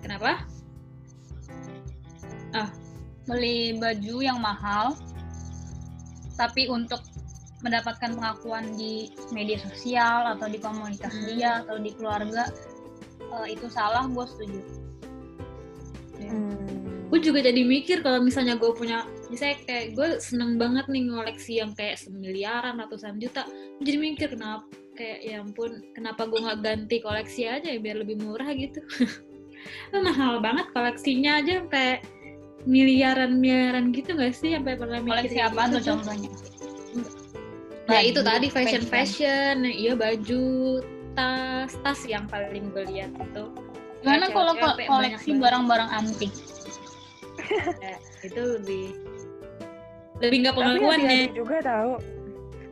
kenapa 0.04 0.44
beli 3.24 3.76
baju 3.80 4.16
yang 4.20 4.38
mahal 4.40 4.92
tapi 6.36 6.68
untuk 6.68 7.00
mendapatkan 7.64 8.12
pengakuan 8.12 8.76
di 8.76 9.16
media 9.32 9.56
sosial 9.56 10.36
atau 10.36 10.44
di 10.50 10.60
komunitas 10.60 11.08
Hmm. 11.08 11.24
dia 11.32 11.50
atau 11.64 11.80
di 11.80 11.90
keluarga 11.96 12.52
eh, 13.20 13.56
itu 13.56 13.66
salah 13.72 14.04
gue 14.06 14.24
setuju 14.28 14.60
Hmm. 16.24 17.08
gue 17.08 17.20
juga 17.20 17.40
jadi 17.44 17.62
mikir 17.64 18.00
kalau 18.04 18.20
misalnya 18.20 18.60
gue 18.60 18.70
punya 18.76 19.08
misalnya 19.32 19.60
kayak 19.64 19.86
gue 19.96 20.08
seneng 20.20 20.60
banget 20.60 20.88
nih 20.88 21.08
ngoleksi 21.08 21.58
yang 21.60 21.72
kayak 21.72 21.96
semiliaran 21.96 22.76
ratusan 22.80 23.16
juta 23.16 23.48
gue 23.80 23.84
jadi 23.84 23.98
mikir 23.98 24.28
kenapa 24.36 24.68
kayak 24.94 25.20
ya 25.26 25.42
ampun 25.42 25.80
kenapa 25.96 26.28
gue 26.28 26.38
nggak 26.38 26.60
ganti 26.62 26.96
koleksi 27.02 27.48
aja 27.50 27.66
ya 27.72 27.80
biar 27.80 28.04
lebih 28.04 28.20
murah 28.20 28.46
gitu 28.52 28.78
Itu 28.84 29.04
mahal 30.02 30.38
banget 30.42 30.66
koleksinya 30.74 31.40
aja 31.40 31.62
sampai 31.64 32.00
miliaran 32.64 33.38
miliaran 33.38 33.92
gitu 33.92 34.16
gak 34.16 34.32
sih 34.32 34.56
sampai 34.56 34.74
pernah 34.80 35.00
mikir 35.04 35.28
koleksi 35.28 35.38
apaan 35.40 35.68
gitu 35.72 35.78
tuh 35.78 35.84
contohnya 35.94 36.30
Nah 37.84 38.00
itu 38.00 38.24
Baju, 38.24 38.28
tadi 38.32 38.46
fashion 38.48 38.80
fashion. 38.88 38.88
fashion, 38.88 39.68
iya 39.68 39.92
baju, 39.92 40.80
tas, 41.12 41.76
tas 41.84 42.00
yang 42.08 42.24
paling 42.32 42.72
gue 42.72 42.80
lihat 42.88 43.12
itu. 43.12 43.44
gimana 44.00 44.28
kalau 44.32 44.52
koleksi 44.56 45.30
barang-barang 45.36 45.90
antik 45.92 46.32
banget. 47.36 48.00
itu 48.24 48.40
lebih 48.40 48.86
lebih 50.20 50.36
nggak 50.48 50.56
pengakuan 50.56 51.00
ya. 51.04 51.28
juga 51.32 51.56
tahu 51.60 51.92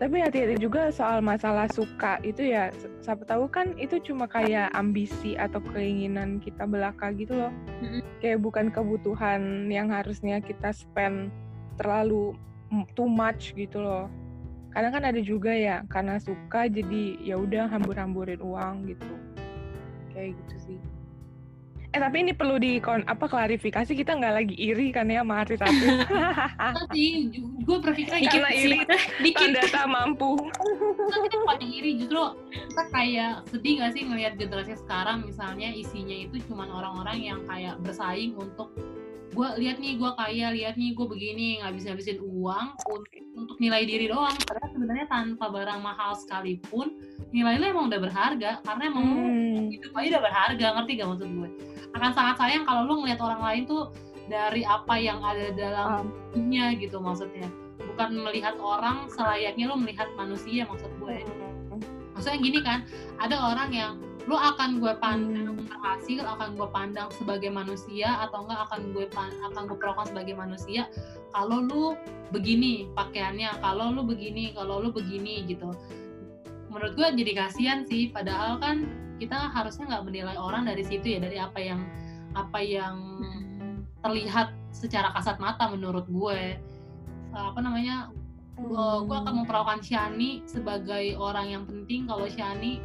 tapi 0.02 0.18
hati-hati 0.18 0.58
juga 0.58 0.90
soal 0.90 1.22
masalah 1.22 1.70
suka 1.70 2.18
itu 2.26 2.50
ya. 2.50 2.74
Siapa 3.06 3.22
tahu 3.22 3.46
kan 3.46 3.78
itu 3.78 4.02
cuma 4.02 4.26
kayak 4.26 4.74
ambisi 4.74 5.38
atau 5.38 5.62
keinginan 5.62 6.42
kita 6.42 6.66
belaka 6.66 7.14
gitu 7.14 7.38
loh. 7.38 7.54
Kayak 8.18 8.42
bukan 8.42 8.74
kebutuhan 8.74 9.70
yang 9.70 9.94
harusnya 9.94 10.42
kita 10.42 10.74
spend 10.74 11.30
terlalu 11.78 12.34
too 12.98 13.06
much 13.06 13.54
gitu 13.54 13.78
loh. 13.78 14.10
Kadang 14.74 14.98
kan 14.98 15.04
ada 15.06 15.22
juga 15.22 15.54
ya 15.54 15.86
karena 15.86 16.18
suka 16.18 16.66
jadi 16.66 17.22
ya 17.22 17.38
udah 17.38 17.70
hambur-hamburin 17.70 18.42
uang 18.42 18.90
gitu. 18.90 19.14
Kayak 20.10 20.34
gitu 20.34 20.56
sih 20.66 20.91
eh 21.92 22.00
tapi 22.00 22.24
ini 22.24 22.32
perlu 22.32 22.56
di 22.56 22.80
apa 22.80 23.24
klarifikasi 23.28 23.92
kita 23.92 24.16
nggak 24.16 24.34
lagi 24.40 24.56
iri 24.56 24.88
kan 24.96 25.12
ya 25.12 25.20
sama 25.20 25.44
artis-artis 25.44 25.92
sih 26.96 27.28
gue 27.36 27.78
berpikir 27.84 28.16
Dikit 28.16 28.32
Karena 28.32 28.50
sih, 28.56 28.64
iri. 28.64 28.78
dikit. 29.20 29.52
tanda 29.52 29.62
tak 29.68 29.86
mampu 29.92 30.40
kita 31.28 31.38
paling 31.44 31.68
iri 31.68 32.00
justru 32.00 32.32
kita 32.48 32.82
kayak 32.96 33.32
sedih 33.52 33.84
gak 33.84 33.92
sih 33.92 34.02
ngelihat 34.08 34.40
generasi 34.40 34.72
sekarang 34.80 35.28
misalnya 35.28 35.68
isinya 35.68 36.16
itu 36.16 36.40
cuman 36.48 36.72
orang-orang 36.72 37.18
yang 37.20 37.40
kayak 37.44 37.76
bersaing 37.84 38.32
untuk 38.40 38.72
gue 39.32 39.48
lihat 39.64 39.80
nih 39.80 39.96
gue 39.96 40.10
kaya 40.12 40.46
lihat 40.52 40.76
nih 40.76 40.92
gue 40.92 41.06
begini 41.08 41.64
ngabis 41.64 41.88
ngabisin 41.88 42.20
uang 42.20 42.66
untuk, 42.84 43.12
untuk 43.32 43.56
nilai 43.58 43.88
diri 43.88 44.12
doang. 44.12 44.36
Padahal 44.44 44.70
sebenarnya 44.76 45.06
tanpa 45.08 45.48
barang 45.48 45.80
mahal 45.80 46.12
sekalipun 46.12 47.00
nilai 47.32 47.56
lo 47.56 47.64
emang 47.72 47.88
udah 47.88 48.00
berharga 48.00 48.50
karena 48.60 48.82
emang 48.92 49.06
Hmm. 49.08 49.68
hidup 49.72 49.92
aja 49.96 50.06
udah 50.16 50.22
berharga 50.28 50.66
ngerti 50.76 50.92
gak 51.00 51.08
maksud 51.08 51.28
gue? 51.32 51.48
Akan 51.96 52.10
sangat 52.12 52.36
sayang 52.36 52.64
kalau 52.68 52.84
lo 52.84 52.94
ngeliat 53.00 53.20
orang 53.24 53.40
lain 53.40 53.62
tuh 53.64 53.82
dari 54.28 54.62
apa 54.68 54.94
yang 55.00 55.18
ada 55.24 55.48
dalam 55.56 55.88
Um, 55.88 56.06
dunia 56.36 56.76
gitu 56.76 57.00
maksudnya. 57.00 57.48
Bukan 57.82 58.16
melihat 58.20 58.56
orang 58.60 59.08
selayaknya 59.12 59.68
lo 59.68 59.76
melihat 59.80 60.08
manusia 60.16 60.68
maksud 60.68 60.92
gue. 61.00 61.24
Maksudnya 62.12 62.38
gini 62.38 62.60
kan 62.60 62.84
ada 63.16 63.36
orang 63.40 63.68
yang 63.72 63.92
lo 64.30 64.38
akan 64.38 64.78
gue 64.78 64.94
pandang 65.02 65.58
berhasil 65.66 66.22
akan 66.22 66.54
gue 66.54 66.68
pandang 66.70 67.08
sebagai 67.18 67.50
manusia 67.50 68.22
atau 68.22 68.46
enggak 68.46 68.70
akan 68.70 68.80
gue 68.94 69.04
akan 69.50 69.62
gue 69.66 69.76
perlakukan 69.78 70.08
sebagai 70.14 70.34
manusia 70.38 70.86
kalau 71.34 71.66
lu 71.66 71.84
begini 72.30 72.86
pakaiannya 72.94 73.58
kalau 73.58 73.90
lu 73.90 74.06
begini 74.06 74.54
kalau 74.54 74.78
lu 74.78 74.94
begini 74.94 75.42
gitu. 75.50 75.74
Menurut 76.70 76.94
gue 76.96 77.08
jadi 77.18 77.32
kasihan 77.36 77.84
sih 77.84 78.14
padahal 78.14 78.62
kan 78.62 78.88
kita 79.18 79.36
harusnya 79.52 79.90
nggak 79.90 80.04
menilai 80.06 80.36
orang 80.38 80.66
dari 80.66 80.82
situ 80.86 81.14
ya 81.14 81.18
dari 81.20 81.36
apa 81.36 81.58
yang 81.60 81.80
apa 82.32 82.58
yang 82.64 82.96
terlihat 84.02 84.50
secara 84.72 85.12
kasat 85.12 85.36
mata 85.42 85.68
menurut 85.68 86.06
gue. 86.08 86.56
Apa 87.34 87.58
namanya? 87.60 88.08
Gue 88.60 89.16
akan 89.16 89.42
memperlakukan 89.42 89.80
Shani 89.80 90.44
sebagai 90.44 91.16
orang 91.16 91.48
yang 91.48 91.64
penting. 91.64 92.04
Kalau 92.08 92.28
Shani 92.28 92.80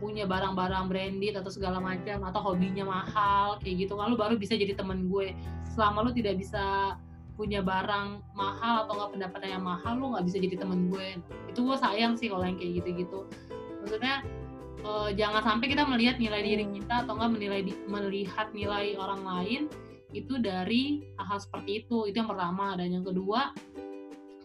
punya 0.00 0.24
barang-barang 0.24 0.88
branded 0.88 1.36
atau 1.36 1.52
segala 1.52 1.78
macam 1.78 2.24
atau 2.24 2.40
hobinya 2.40 2.88
mahal 2.88 3.60
kayak 3.60 3.86
gitu 3.86 3.94
kan 4.00 4.08
lu 4.08 4.16
baru 4.16 4.40
bisa 4.40 4.56
jadi 4.56 4.72
temen 4.72 5.06
gue. 5.12 5.36
Selama 5.76 6.08
lu 6.08 6.10
tidak 6.16 6.40
bisa 6.40 6.96
punya 7.36 7.60
barang 7.60 8.20
mahal 8.36 8.84
atau 8.84 8.92
nggak 8.96 9.10
pendapatan 9.16 9.48
yang 9.60 9.64
mahal 9.64 9.92
lu 9.96 10.16
nggak 10.16 10.24
bisa 10.26 10.38
jadi 10.40 10.56
temen 10.56 10.88
gue. 10.88 11.20
Itu 11.52 11.62
gue 11.68 11.76
sayang 11.76 12.16
sih 12.16 12.32
kalau 12.32 12.48
yang 12.48 12.56
kayak 12.56 12.80
gitu-gitu. 12.82 13.28
Maksudnya 13.84 14.24
uh, 14.84 15.12
jangan 15.12 15.44
sampai 15.44 15.66
kita 15.68 15.84
melihat 15.84 16.16
nilai 16.16 16.40
diri 16.40 16.64
kita 16.68 17.04
atau 17.04 17.16
nggak 17.16 17.30
menilai 17.36 17.60
melihat 17.88 18.48
nilai 18.56 18.96
orang 18.96 19.22
lain 19.22 19.62
itu 20.10 20.42
dari 20.42 21.06
hal-hal 21.20 21.38
seperti 21.38 21.84
itu. 21.86 22.08
Itu 22.08 22.24
yang 22.24 22.30
pertama. 22.32 22.74
Dan 22.74 22.96
yang 22.96 23.04
kedua 23.04 23.52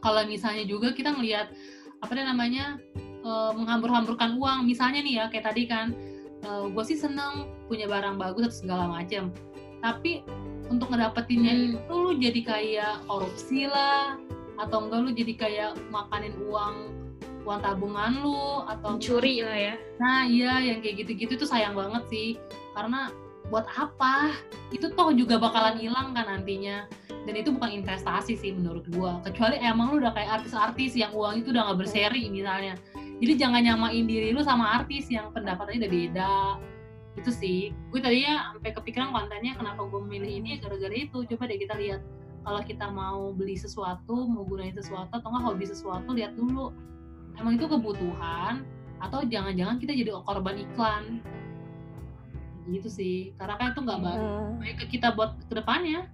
kalau 0.04 0.22
misalnya 0.30 0.68
juga 0.70 0.94
kita 0.94 1.16
ngelihat 1.18 1.50
apa 2.04 2.12
namanya 2.14 2.78
uh, 3.26 3.52
menghambur-hamburkan 3.58 4.38
uang. 4.38 4.70
Misalnya 4.70 5.02
nih 5.02 5.14
ya 5.20 5.26
kayak 5.34 5.50
tadi 5.50 5.66
kan 5.66 5.98
uh, 6.46 6.70
gue 6.70 6.84
sih 6.86 6.96
seneng 6.96 7.50
punya 7.66 7.90
barang 7.90 8.22
bagus 8.22 8.54
atau 8.54 8.58
segala 8.62 8.86
macam 9.02 9.34
tapi 9.86 10.26
untuk 10.66 10.90
ngedapetinnya 10.90 11.54
hmm. 11.54 11.66
itu 11.78 11.94
lu 11.94 12.12
jadi 12.18 12.42
kayak 12.42 12.94
korupsi 13.06 13.70
lah. 13.70 14.18
Atau 14.58 14.88
enggak 14.88 15.00
lu 15.06 15.10
jadi 15.14 15.34
kayak 15.38 15.72
makanin 15.94 16.34
uang 16.42 16.76
uang 17.46 17.60
tabungan 17.62 18.26
lu 18.26 18.66
atau 18.66 18.98
curi 18.98 19.46
lah 19.46 19.54
ya. 19.54 19.76
Nah 20.02 20.26
iya 20.26 20.74
yang 20.74 20.82
kayak 20.82 21.06
gitu-gitu 21.06 21.38
itu 21.38 21.46
sayang 21.46 21.78
banget 21.78 22.02
sih. 22.10 22.30
Karena 22.74 23.14
buat 23.54 23.70
apa? 23.78 24.34
Itu 24.74 24.90
toh 24.98 25.14
juga 25.14 25.38
bakalan 25.38 25.78
hilang 25.78 26.18
kan 26.18 26.26
nantinya. 26.26 26.90
Dan 27.26 27.34
itu 27.38 27.54
bukan 27.54 27.70
investasi 27.82 28.38
sih 28.38 28.54
menurut 28.54 28.90
gua. 28.90 29.22
Kecuali 29.22 29.62
emang 29.62 29.94
lu 29.94 30.02
udah 30.02 30.14
kayak 30.18 30.42
artis-artis 30.42 30.98
yang 30.98 31.14
uang 31.14 31.46
itu 31.46 31.54
udah 31.54 31.70
nggak 31.70 31.86
berseri 31.86 32.26
misalnya 32.34 32.74
jadi 33.24 33.34
jangan 33.40 33.62
nyamain 33.64 34.04
diri 34.04 34.36
lu 34.36 34.44
sama 34.44 34.84
artis 34.84 35.08
yang 35.08 35.32
pendapatannya 35.32 35.88
udah 35.88 35.92
beda. 35.92 36.36
Itu 37.16 37.32
sih. 37.32 37.72
Gue 37.92 38.04
tadinya 38.04 38.52
sampai 38.52 38.76
kepikiran 38.76 39.16
kontennya 39.16 39.56
kenapa 39.56 39.88
gue 39.88 40.00
memilih 40.04 40.44
ini 40.44 40.48
ya 40.56 40.68
gara-gara 40.68 40.96
itu. 40.96 41.24
Coba 41.24 41.48
deh 41.48 41.60
kita 41.60 41.76
lihat. 41.80 42.04
Kalau 42.46 42.62
kita 42.62 42.86
mau 42.92 43.34
beli 43.34 43.58
sesuatu 43.58 44.30
mau 44.30 44.46
gunain 44.46 44.76
sesuatu 44.76 45.10
atau 45.10 45.28
nggak 45.32 45.44
hobi 45.48 45.66
sesuatu 45.66 46.10
lihat 46.12 46.36
dulu. 46.36 46.76
Emang 47.40 47.56
itu 47.56 47.66
kebutuhan 47.66 48.68
atau 49.00 49.24
jangan-jangan 49.24 49.80
kita 49.80 49.96
jadi 49.96 50.12
korban 50.28 50.56
iklan? 50.60 51.24
Gitu 52.68 52.90
sih. 52.92 53.18
Karena 53.40 53.56
kan 53.56 53.68
itu 53.74 53.80
nggak 53.82 54.00
baik. 54.04 54.20
Hmm. 54.20 54.52
baik 54.60 54.76
ke 54.84 54.86
kita 55.00 55.16
buat 55.16 55.40
ke 55.48 55.56
depannya 55.56 56.12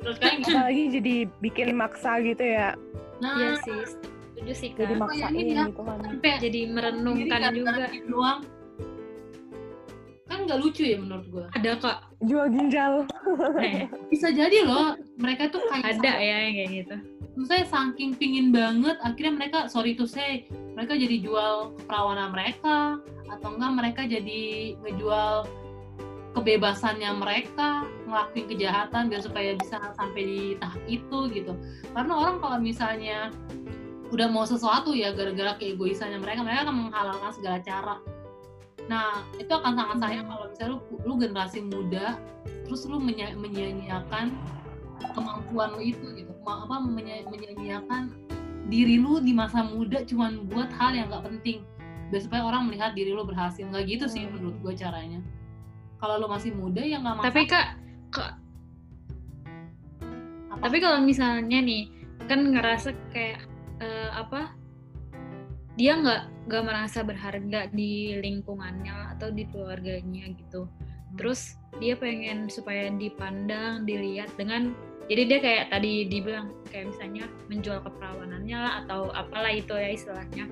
Terus 0.00 0.16
kan 0.16 0.40
apalagi 0.40 0.84
jadi 0.96 1.14
bikin 1.44 1.76
maksa 1.76 2.22
gitu 2.24 2.40
ya. 2.40 2.72
Nah, 3.20 3.36
iya 3.36 3.52
sih. 3.60 4.09
Setuju 4.40 4.54
sih 4.56 4.70
kan. 4.72 4.88
Jadi 4.88 4.94
maksain 4.96 5.32
ya. 5.36 5.68
gitu 5.68 5.82
kan. 5.84 5.98
Sampai 6.00 6.32
jadi 6.40 6.60
merenungkan 6.72 7.40
juga. 7.52 7.84
Doang. 8.08 8.40
Kan 10.24 10.38
nggak 10.48 10.58
lucu 10.64 10.82
ya 10.88 10.96
menurut 10.96 11.26
gua. 11.28 11.46
Ada 11.52 11.76
kok. 11.76 11.96
Jual 12.24 12.48
ginjal. 12.48 13.04
Eh, 13.60 13.84
bisa 14.08 14.32
jadi 14.32 14.64
loh. 14.64 14.96
Mereka 15.20 15.52
tuh 15.52 15.60
kayak 15.68 16.00
ada 16.00 16.12
ya 16.16 16.36
yang 16.48 16.54
kayak 16.56 16.70
gitu. 16.72 16.96
Saya 17.44 17.64
saking 17.68 18.16
pingin 18.16 18.52
banget, 18.52 18.96
akhirnya 19.00 19.32
mereka 19.32 19.58
sorry 19.68 19.96
to 19.96 20.04
say, 20.04 20.44
mereka 20.76 20.92
jadi 20.96 21.24
jual 21.24 21.72
keperawanan 21.84 22.36
mereka 22.36 23.00
atau 23.32 23.48
enggak 23.56 23.72
mereka 23.80 24.00
jadi 24.04 24.42
ngejual 24.82 25.48
kebebasannya 26.36 27.10
mereka 27.16 27.86
ngelakuin 28.06 28.46
kejahatan 28.50 29.08
biar 29.08 29.22
supaya 29.22 29.50
bisa 29.58 29.78
sampai 29.98 30.22
di 30.22 30.40
tahap 30.62 30.82
itu 30.86 31.18
gitu 31.32 31.52
karena 31.94 32.12
orang 32.14 32.36
kalau 32.38 32.58
misalnya 32.62 33.34
udah 34.10 34.26
mau 34.30 34.42
sesuatu 34.42 34.90
ya 34.94 35.14
gara-gara 35.14 35.54
keegoisannya 35.58 36.18
mereka 36.18 36.42
mereka 36.42 36.66
akan 36.66 36.76
menghalalkan 36.90 37.30
segala 37.34 37.58
cara. 37.62 37.96
Nah 38.90 39.22
itu 39.38 39.50
akan 39.50 39.72
sangat 39.78 39.96
sayang 40.02 40.26
kalau 40.26 40.44
misalnya 40.50 40.70
lu, 40.74 40.78
lu 41.06 41.14
generasi 41.18 41.58
muda 41.62 42.18
terus 42.66 42.86
lu 42.90 42.98
menyia-nyiakan 43.02 44.34
kemampuan 45.14 45.78
lu 45.78 45.82
itu 45.82 46.06
gitu. 46.18 46.32
Apa 46.42 46.82
menyia-nyiakan 46.82 48.10
diri 48.66 48.98
lu 48.98 49.22
di 49.22 49.30
masa 49.30 49.62
muda 49.62 50.02
cuman 50.02 50.50
buat 50.50 50.70
hal 50.74 50.94
yang 50.94 51.06
nggak 51.10 51.26
penting. 51.26 51.62
Biar 52.10 52.22
supaya 52.26 52.42
orang 52.42 52.66
melihat 52.66 52.98
diri 52.98 53.14
lu 53.14 53.22
berhasil. 53.22 53.62
Nggak 53.62 53.86
gitu 53.86 54.04
sih 54.10 54.26
menurut 54.26 54.58
gue 54.58 54.74
caranya. 54.74 55.22
Kalau 56.02 56.18
lo 56.18 56.26
masih 56.26 56.50
muda 56.50 56.82
ya 56.82 56.98
nggak 56.98 57.14
masalah. 57.22 57.30
Tapi 57.30 57.42
kak. 57.46 57.68
Kak 58.10 58.32
tapi 60.60 60.76
kalau 60.78 61.00
misalnya 61.00 61.58
nih 61.64 61.88
kan 62.28 62.52
ngerasa 62.52 62.92
kayak 63.10 63.48
uh, 63.80 64.10
apa 64.16 64.54
dia 65.80 65.96
nggak 65.96 66.50
nggak 66.50 66.64
merasa 66.66 67.00
berharga 67.00 67.72
di 67.72 68.16
lingkungannya 68.20 69.16
atau 69.16 69.32
di 69.32 69.48
keluarganya 69.48 70.28
gitu. 70.36 70.68
Hmm. 71.10 71.16
terus 71.18 71.58
dia 71.82 71.98
pengen 71.98 72.46
supaya 72.46 72.86
dipandang 72.94 73.82
dilihat 73.82 74.30
dengan 74.38 74.76
jadi 75.10 75.26
dia 75.26 75.38
kayak 75.42 75.64
tadi 75.74 76.06
dibilang 76.06 76.54
kayak 76.70 76.94
misalnya 76.94 77.26
menjual 77.50 77.82
keperawanannya 77.82 78.54
lah 78.54 78.72
atau 78.86 79.10
apalah 79.10 79.50
itu 79.50 79.74
ya 79.74 79.90
istilahnya. 79.90 80.46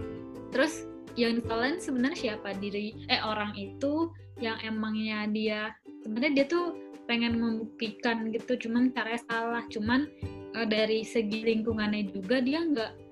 Terus 0.51 0.83
yang 1.15 1.39
kalian 1.47 1.79
sebenarnya 1.79 2.19
siapa? 2.19 2.59
Diri 2.59 3.07
eh 3.07 3.23
orang 3.23 3.55
itu 3.55 4.11
yang 4.43 4.59
emangnya 4.67 5.31
dia 5.31 5.61
sebenarnya 6.03 6.43
dia 6.43 6.47
tuh 6.51 6.75
pengen 7.07 7.39
membuktikan 7.39 8.35
gitu 8.35 8.67
cuman 8.67 8.91
caranya 8.91 9.23
salah. 9.31 9.63
Cuman 9.71 10.11
uh, 10.59 10.67
dari 10.67 11.07
segi 11.07 11.47
lingkungannya 11.47 12.11
juga 12.11 12.43
dia 12.43 12.59
nggak 12.59 13.08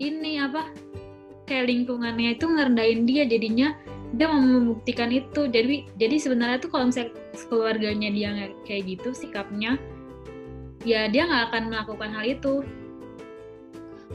ini 0.00 0.40
apa 0.40 0.72
kayak 1.44 1.68
lingkungannya 1.68 2.40
itu 2.40 2.48
ngerendahin 2.48 3.04
dia 3.04 3.22
jadinya 3.28 3.76
dia 4.10 4.26
mau 4.26 4.42
membuktikan 4.42 5.12
itu. 5.14 5.46
Jadi 5.46 5.86
jadi 5.94 6.16
sebenarnya 6.18 6.58
tuh 6.58 6.70
kalau 6.72 6.90
misalnya 6.90 7.14
keluarganya 7.46 8.08
dia 8.10 8.28
nggak 8.34 8.52
kayak 8.66 8.82
gitu 8.96 9.14
sikapnya 9.14 9.78
ya 10.82 11.06
dia 11.12 11.28
nggak 11.28 11.52
akan 11.52 11.62
melakukan 11.70 12.10
hal 12.10 12.24
itu. 12.26 12.54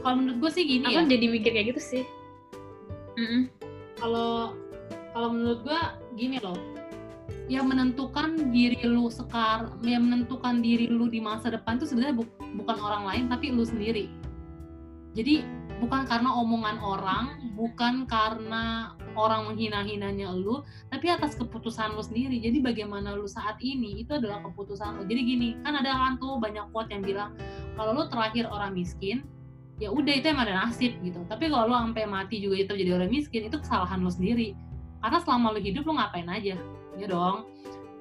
Kalau 0.02 0.16
menurut 0.20 0.38
gue 0.42 0.50
sih 0.52 0.64
gini 0.68 0.84
aku 0.84 1.00
ya. 1.06 1.10
jadi 1.16 1.26
mikir 1.32 1.50
kayak 1.54 1.66
gitu 1.72 1.80
sih. 1.80 2.04
Kalau 3.96 4.52
kalau 5.16 5.28
menurut 5.32 5.60
gue 5.64 5.80
gini 6.18 6.42
loh. 6.42 6.58
Yang 7.46 7.66
menentukan 7.70 8.50
diri 8.50 8.82
lu 8.82 9.06
sekarang 9.06 9.78
yang 9.86 10.02
menentukan 10.02 10.58
diri 10.66 10.90
lu 10.90 11.06
di 11.06 11.22
masa 11.22 11.46
depan 11.46 11.78
itu 11.78 11.86
sebenarnya 11.86 12.18
bu 12.18 12.26
bukan 12.58 12.74
orang 12.82 13.06
lain 13.06 13.24
tapi 13.30 13.54
lu 13.54 13.62
sendiri 13.62 14.10
jadi 15.16 15.40
bukan 15.80 16.04
karena 16.08 16.30
omongan 16.32 16.76
orang 16.80 17.24
bukan 17.56 18.04
karena 18.04 18.92
orang 19.16 19.48
menghina-hinanya 19.48 20.28
lu 20.36 20.60
tapi 20.92 21.08
atas 21.08 21.34
keputusan 21.40 21.96
lu 21.96 22.04
sendiri. 22.04 22.36
Jadi 22.36 22.60
bagaimana 22.60 23.16
lu 23.16 23.24
saat 23.24 23.56
ini 23.64 24.04
itu 24.04 24.12
adalah 24.12 24.44
keputusan 24.44 25.00
lu. 25.00 25.02
Jadi 25.08 25.20
gini 25.24 25.48
kan 25.64 25.72
ada 25.76 25.92
kan 25.96 26.20
tuh 26.20 26.36
banyak 26.36 26.68
quote 26.70 26.92
yang 26.92 27.00
bilang 27.00 27.32
kalau 27.80 27.96
lu 27.96 28.04
terakhir 28.12 28.44
orang 28.48 28.76
miskin 28.76 29.24
ya 29.80 29.92
udah 29.92 30.12
itu 30.12 30.28
emang 30.28 30.48
ada 30.48 30.68
nasib 30.68 30.92
gitu. 31.00 31.24
Tapi 31.28 31.48
kalau 31.48 31.72
lu 31.72 31.74
sampai 31.76 32.04
mati 32.04 32.36
juga 32.40 32.56
itu 32.60 32.72
jadi 32.76 32.90
orang 33.00 33.08
miskin 33.08 33.48
itu 33.48 33.56
kesalahan 33.56 34.04
lu 34.04 34.12
sendiri. 34.12 34.52
Karena 35.00 35.18
selama 35.24 35.56
lu 35.56 35.60
hidup 35.64 35.88
lu 35.88 35.96
ngapain 35.96 36.28
aja? 36.28 36.56
Ya 37.00 37.06
dong. 37.08 37.48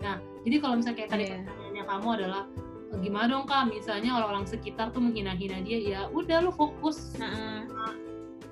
Nah 0.03 0.19
jadi 0.43 0.55
kalau 0.59 0.75
misalnya 0.79 0.99
kayak 0.99 1.09
tadi 1.15 1.23
yeah. 1.31 1.39
pertanyaannya 1.43 1.83
kamu 1.87 2.07
adalah 2.19 2.43
gimana 3.01 3.27
dong 3.31 3.47
kak? 3.47 3.67
Misalnya 3.67 4.15
orang-orang 4.15 4.45
sekitar 4.47 4.91
tuh 4.91 5.01
menghina-hina 5.01 5.63
dia 5.63 5.79
ya 5.79 6.01
udah 6.11 6.43
lu 6.45 6.51
fokus. 6.53 7.15
Nah, 7.15 7.65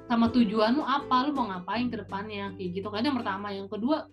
sama 0.08 0.32
tujuan 0.32 0.77
lu 0.77 0.84
apa? 0.84 1.27
Lu 1.27 1.32
mau 1.36 1.47
ngapain 1.51 1.88
ke 1.88 1.99
depannya? 1.99 2.51
Kayak 2.56 2.69
gitu. 2.82 2.88
Kan 2.91 3.03
yang 3.03 3.17
pertama. 3.17 3.51
Yang 3.51 3.67
kedua 3.77 4.10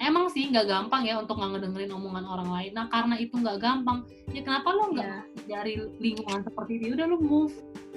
emang 0.00 0.28
sih 0.28 0.48
nggak 0.52 0.68
gampang 0.68 1.08
ya 1.08 1.16
untuk 1.16 1.40
nggak 1.40 1.56
ngedengerin 1.56 1.92
omongan 1.92 2.24
orang 2.28 2.48
lain. 2.52 2.72
Nah 2.76 2.86
karena 2.92 3.14
itu 3.16 3.34
nggak 3.36 3.58
gampang 3.60 4.04
ya 4.32 4.40
kenapa 4.44 4.68
lu 4.76 4.92
nggak 4.92 5.08
yeah. 5.08 5.22
dari 5.48 5.80
lingkungan 6.00 6.44
seperti 6.44 6.72
itu 6.80 6.94
udah 6.96 7.08
lu 7.08 7.18
move 7.20 7.54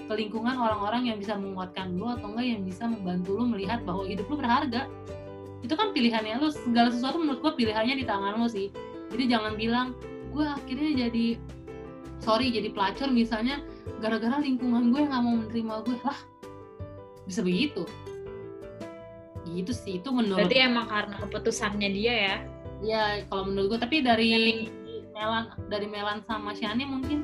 ke 0.10 0.14
lingkungan 0.16 0.56
orang-orang 0.56 1.12
yang 1.12 1.18
bisa 1.20 1.36
menguatkan 1.38 1.94
lu 1.94 2.10
atau 2.10 2.34
enggak 2.34 2.48
yang 2.50 2.62
bisa 2.66 2.84
membantu 2.88 3.38
lu 3.38 3.46
melihat 3.46 3.84
bahwa 3.84 4.08
hidup 4.08 4.26
lu 4.32 4.36
berharga. 4.40 4.88
Itu 5.60 5.76
kan 5.76 5.92
pilihannya 5.92 6.40
lu. 6.40 6.50
Segala 6.50 6.90
sesuatu 6.90 7.20
menurut 7.20 7.44
gue 7.44 7.54
pilihannya 7.66 8.00
di 8.00 8.06
tangan 8.08 8.40
lu 8.40 8.48
sih. 8.48 8.72
Jadi 9.12 9.24
jangan 9.28 9.54
bilang 9.60 9.94
gue 10.32 10.46
akhirnya 10.46 11.10
jadi 11.10 11.26
sorry 12.20 12.52
jadi 12.52 12.70
pelacur 12.76 13.08
misalnya 13.10 13.64
gara-gara 14.04 14.38
lingkungan 14.40 14.92
gue 14.92 15.02
nggak 15.08 15.22
mau 15.24 15.36
menerima 15.40 15.74
gue. 15.88 15.98
Lah 16.04 16.20
bisa 17.26 17.42
begitu? 17.42 17.84
Gitu 19.50 19.72
sih 19.74 19.98
itu 19.98 20.10
menurut 20.14 20.46
Berarti 20.46 20.60
emang 20.62 20.88
karena 20.88 21.16
keputusannya 21.26 21.90
dia 21.90 22.14
ya. 22.14 22.36
ya 22.80 23.04
kalau 23.28 23.50
menurut 23.50 23.76
gue. 23.76 23.80
Tapi 23.82 24.04
dari 24.06 24.32
Melan 25.16 25.52
dari 25.68 25.88
Melan 25.90 26.24
sama 26.24 26.56
Shani 26.56 26.88
mungkin? 26.88 27.20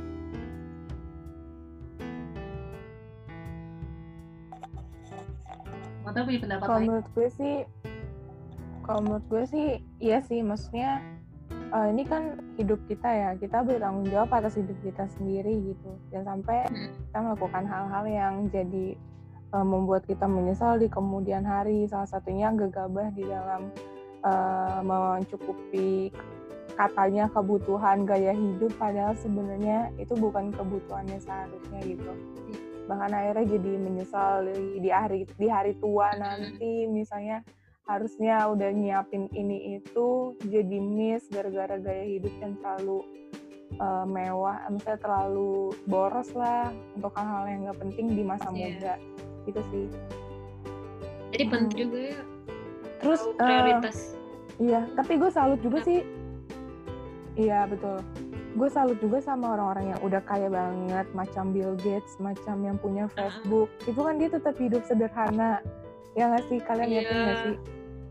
Mata 6.03 6.21
punya 6.21 6.39
pendapat 6.43 6.65
Kalau 6.69 6.79
lain? 6.79 6.87
menurut 6.91 7.07
gue 7.17 7.27
sih, 7.33 7.55
kalau 8.85 8.99
menurut 9.01 9.25
gue 9.25 9.43
sih, 9.49 9.67
iya 9.97 10.21
sih. 10.21 10.45
Maksudnya 10.45 11.01
eh, 11.75 11.87
ini 11.91 12.03
kan 12.07 12.39
hidup 12.55 12.79
kita 12.87 13.09
ya, 13.11 13.29
kita 13.35 13.67
bertanggung 13.67 14.07
jawab 14.07 14.31
atas 14.31 14.55
hidup 14.55 14.77
kita 14.79 15.05
sendiri 15.19 15.75
gitu. 15.75 15.91
Dan 16.09 16.23
sampai 16.23 16.63
Hmm. 16.71 16.95
kita 17.11 17.19
melakukan 17.19 17.63
hal-hal 17.67 18.05
yang 18.07 18.33
jadi 18.47 18.95
eh, 19.51 19.65
membuat 19.67 20.07
kita 20.07 20.25
menyesal 20.25 20.79
di 20.79 20.87
kemudian 20.87 21.43
hari. 21.43 21.83
Salah 21.91 22.07
satunya 22.07 22.49
gegabah 22.55 23.11
di 23.11 23.27
dalam 23.27 23.69
eh, 24.23 24.79
mencukupi 24.81 26.09
katanya 26.75 27.31
kebutuhan 27.31 28.03
gaya 28.03 28.35
hidup, 28.35 28.71
padahal 28.75 29.15
sebenarnya 29.15 29.95
itu 29.95 30.11
bukan 30.15 30.51
kebutuhannya 30.51 31.19
seharusnya 31.23 31.79
gitu 31.87 32.11
bahkan 32.85 33.11
akhirnya 33.17 33.57
jadi 33.57 33.71
menyesal 33.81 34.45
di, 34.45 34.77
di 34.77 34.89
hari 34.93 35.25
di 35.25 35.47
hari 35.49 35.73
tua 35.81 36.13
nanti 36.15 36.85
misalnya 36.85 37.41
harusnya 37.85 38.49
udah 38.49 38.69
nyiapin 38.73 39.29
ini 39.31 39.77
itu 39.77 40.33
jadi 40.41 40.77
miss 40.81 41.29
gara-gara 41.29 41.77
gaya 41.77 42.17
hidup 42.17 42.33
yang 42.41 42.57
terlalu 42.57 43.05
uh, 43.77 44.05
mewah 44.05 44.57
misalnya 44.67 44.99
terlalu 45.01 45.69
boros 45.85 46.33
lah 46.33 46.73
untuk 46.97 47.13
hal-hal 47.13 47.45
yang 47.45 47.59
nggak 47.69 47.79
penting 47.81 48.05
di 48.11 48.23
masa 48.25 48.49
Iya. 48.49 48.57
muda 48.57 48.93
gitu 49.45 49.61
sih 49.69 49.85
Jadi 51.29 51.43
Hmm. 51.45 51.53
penting 51.53 51.77
juga 51.77 51.99
ya 51.99 52.21
terus 52.95 53.21
uh, 53.21 53.33
prioritas. 53.37 53.97
Iya, 54.55 54.87
tapi 54.95 55.19
gue 55.19 55.27
salut 55.27 55.59
juga 55.59 55.83
sih. 55.83 55.99
Iya 57.35 57.67
betul. 57.67 57.99
Gue 58.55 58.71
salut 58.71 58.95
juga 59.03 59.19
sama 59.19 59.51
orang-orang 59.51 59.91
yang 59.91 59.99
udah 59.99 60.23
kaya 60.23 60.47
banget, 60.47 61.03
macam 61.11 61.51
Bill 61.51 61.75
Gates, 61.83 62.15
macam 62.23 62.63
yang 62.63 62.79
punya 62.79 63.11
Facebook. 63.11 63.67
Itu 63.83 63.99
kan 63.99 64.15
dia 64.15 64.31
tetap 64.31 64.55
hidup 64.55 64.87
sederhana. 64.87 65.59
Ya 66.15 66.23
nggak 66.25 66.43
sih? 66.47 66.59
Kalian 66.59 66.87
Iya. 66.87 66.99
yakin 67.01 67.17
nggak 67.17 67.37
sih 67.37 67.55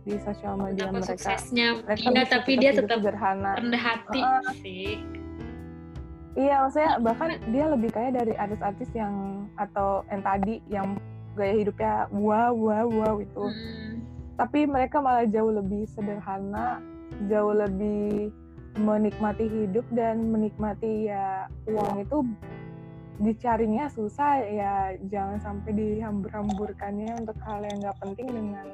di 0.04 0.14
sosial 0.20 0.54
media 0.54 0.84
Betapa 0.84 0.92
mereka? 0.94 1.08
suksesnya 1.10 1.68
Mereka 1.80 2.08
bisa 2.12 2.28
tapi 2.30 2.50
dia 2.54 2.70
tetap 2.72 2.98
sederhana. 3.00 3.52
rendah 3.56 3.82
hati 3.82 4.20
Heeh. 4.20 4.54
sih. 4.60 4.88
Iya, 6.34 6.54
maksudnya 6.60 6.92
bahkan 6.98 7.30
dia 7.48 7.64
lebih 7.64 7.88
kaya 7.88 8.10
dari 8.10 8.34
artis-artis 8.34 8.90
yang 8.92 9.14
atau 9.54 10.02
yang 10.08 10.20
tadi 10.20 10.54
yang 10.68 10.88
gaya 11.32 11.54
hidupnya 11.56 11.92
wow 12.10 12.50
wow 12.50 12.86
wow 12.86 13.14
itu. 13.18 13.44
Hmm. 13.44 14.02
tapi 14.34 14.66
mereka 14.66 14.98
malah 14.98 15.22
jauh 15.24 15.54
lebih 15.54 15.86
sederhana, 15.86 16.82
jauh 17.24 17.54
lebih 17.54 18.34
menikmati 18.74 19.46
hidup 19.46 19.86
dan 19.88 20.26
menikmati 20.26 21.06
ya 21.06 21.46
uang 21.64 22.02
itu 22.02 22.18
dicarinya 23.14 23.86
susah 23.86 24.42
ya 24.42 24.74
jangan 25.06 25.38
sampai 25.38 25.70
dihambur-hamburkannya 25.70 27.14
untuk 27.20 27.38
hal 27.42 27.62
yang 27.62 27.78
nggak 27.78 27.98
penting 28.02 28.26
dengan 28.26 28.66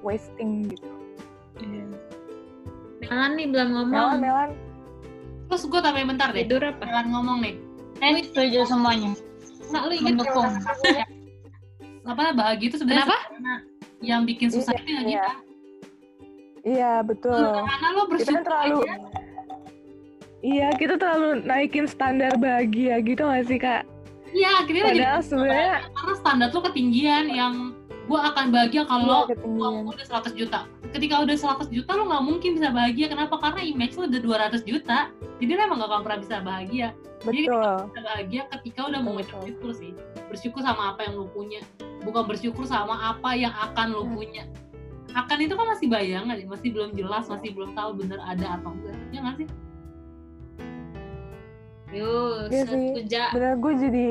wasting 0.00 0.70
gitu. 0.70 0.90
Iya. 1.58 1.84
Melan 3.02 3.32
nih 3.34 3.46
belum 3.48 3.68
ngomong. 3.74 3.90
Melan, 3.90 4.18
Melan, 4.20 4.50
terus 5.48 5.66
gue 5.66 5.80
tambahin 5.80 6.08
bentar 6.08 6.30
deh 6.30 6.46
Tidur 6.46 6.62
apa? 6.62 6.84
Melan 6.84 7.08
ngomong 7.10 7.38
nih 7.42 7.54
Eh, 8.00 8.22
setuju 8.24 8.64
semuanya. 8.64 9.12
nggak 9.68 9.82
lu 9.84 9.92
inget 9.92 10.14
Mendukung. 10.16 10.50
apa 12.02 12.32
bahagia 12.32 12.66
itu 12.66 12.76
sebenarnya 12.76 13.06
Kenapa? 13.06 13.18
sederhana. 13.22 13.56
yang 14.00 14.20
bikin 14.24 14.48
susah 14.48 14.72
Iya, 14.72 14.80
itu 14.80 14.90
yang 14.90 15.04
iya. 15.06 15.20
kita 15.20 15.32
iya 16.60 16.92
betul. 17.00 17.38
karena 17.60 17.88
lo 17.90 18.00
kan 18.00 18.08
bersyukur 18.10 18.42
terlalu, 18.42 18.78
aja. 18.82 18.94
Iya 20.40 20.68
kita 20.74 20.96
terlalu 20.96 21.44
naikin 21.44 21.84
standar 21.84 22.32
bahagia 22.36 23.00
gitu 23.04 23.22
nggak 23.24 23.44
sih 23.46 23.58
kak? 23.60 23.84
iya 24.30 24.62
akhirnya 24.62 24.82
lo 24.86 24.90
jadi 24.94 25.00
Padahal 25.02 25.22
sebenarnya 25.26 25.74
karena 25.90 26.14
standar 26.16 26.48
lo 26.54 26.60
ketinggian 26.70 27.26
yang 27.28 27.54
gue 28.10 28.18
akan 28.18 28.50
bahagia 28.50 28.82
kalau 28.90 29.30
iya, 29.30 29.38
uang 29.46 29.86
udah 29.86 30.02
100 30.02 30.34
juta. 30.34 30.66
Ketika 30.90 31.22
udah 31.22 31.36
100 31.38 31.70
juta 31.70 31.94
lo 31.94 32.10
nggak 32.10 32.24
mungkin 32.26 32.50
bisa 32.58 32.74
bahagia. 32.74 33.06
Kenapa? 33.06 33.38
Karena 33.38 33.62
image 33.62 33.94
lo 33.94 34.10
udah 34.10 34.50
200 34.50 34.66
juta. 34.66 35.14
Jadi 35.38 35.50
lo 35.54 35.60
emang 35.62 35.78
gak 35.78 35.90
akan 35.94 36.02
pernah 36.02 36.18
bisa 36.18 36.36
bahagia. 36.42 36.88
Jadi 37.22 37.46
Betul. 37.46 37.74
bisa 37.86 38.00
bahagia 38.02 38.42
ketika 38.58 38.80
udah 38.90 38.98
mau 38.98 39.14
Betul, 39.14 39.22
betul. 39.22 39.38
bersyukur 39.46 39.70
sih. 39.78 39.90
Bersyukur 40.26 40.60
sama 40.66 40.82
apa 40.90 41.00
yang 41.06 41.14
lo 41.22 41.26
punya. 41.30 41.62
Bukan 42.02 42.22
bersyukur 42.26 42.64
sama 42.66 42.94
apa 43.14 43.30
yang 43.38 43.54
akan 43.54 43.86
lo 43.94 44.02
Hmm. 44.02 44.14
punya. 44.18 44.44
Akan 45.14 45.38
itu 45.38 45.54
kan 45.54 45.66
masih 45.70 45.86
bayangan 45.86 46.34
ya 46.34 46.46
masih 46.50 46.68
belum 46.74 46.90
jelas 46.98 47.30
masih 47.30 47.54
belum 47.54 47.78
tahu 47.78 47.94
bener 47.94 48.18
ada 48.26 48.58
atau 48.58 48.74
enggak. 48.74 48.98
Ya 49.14 49.18
nggak 49.22 49.36
sih 49.38 49.46
Yuk, 51.90 52.48
Iya 52.48 52.64
sih. 52.66 52.86
bener 53.30 53.54
gue 53.56 53.72
jadi 53.76 54.06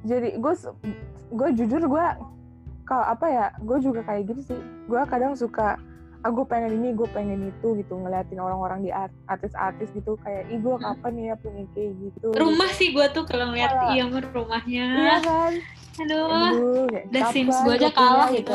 jadi 0.00 0.28
gue 0.34 0.54
gue 1.30 1.48
jujur 1.54 1.82
gue 1.84 2.06
kalau 2.82 3.04
apa 3.06 3.26
ya 3.26 3.46
gue 3.56 3.78
juga 3.80 4.00
kayak 4.02 4.22
gitu 4.26 4.40
sih 4.46 4.58
gue 4.86 5.00
kadang 5.04 5.34
suka 5.34 5.76
ah 6.20 6.28
gue 6.28 6.44
pengen 6.44 6.74
ini 6.74 6.92
gue 6.92 7.08
pengen 7.08 7.48
itu 7.48 7.74
gitu 7.74 7.94
ngeliatin 7.94 8.36
orang-orang 8.36 8.80
di 8.80 8.90
art- 8.90 9.14
artis-artis 9.26 9.88
gitu 9.90 10.14
kayak 10.18 10.44
ih 10.46 10.58
gue 10.58 10.70
Hmm. 10.70 10.84
kapan 10.92 11.12
ya 11.22 11.34
punya 11.34 11.64
kayak 11.70 11.92
gitu 11.98 12.28
Rumah 12.30 12.70
sih 12.70 12.90
gue 12.90 13.06
tuh 13.10 13.24
kalau 13.24 13.48
ngeliat 13.48 13.72
Iya. 13.90 14.04
iya 14.04 14.20
rumahnya. 14.28 14.86
iya 14.94 15.16
kan 15.18 15.52
Aduh. 15.98 16.88
The 17.08 17.20
Sims 17.30 17.56
gue 17.58 17.74
aja 17.74 17.90
kalah 17.90 18.28
gitu. 18.30 18.52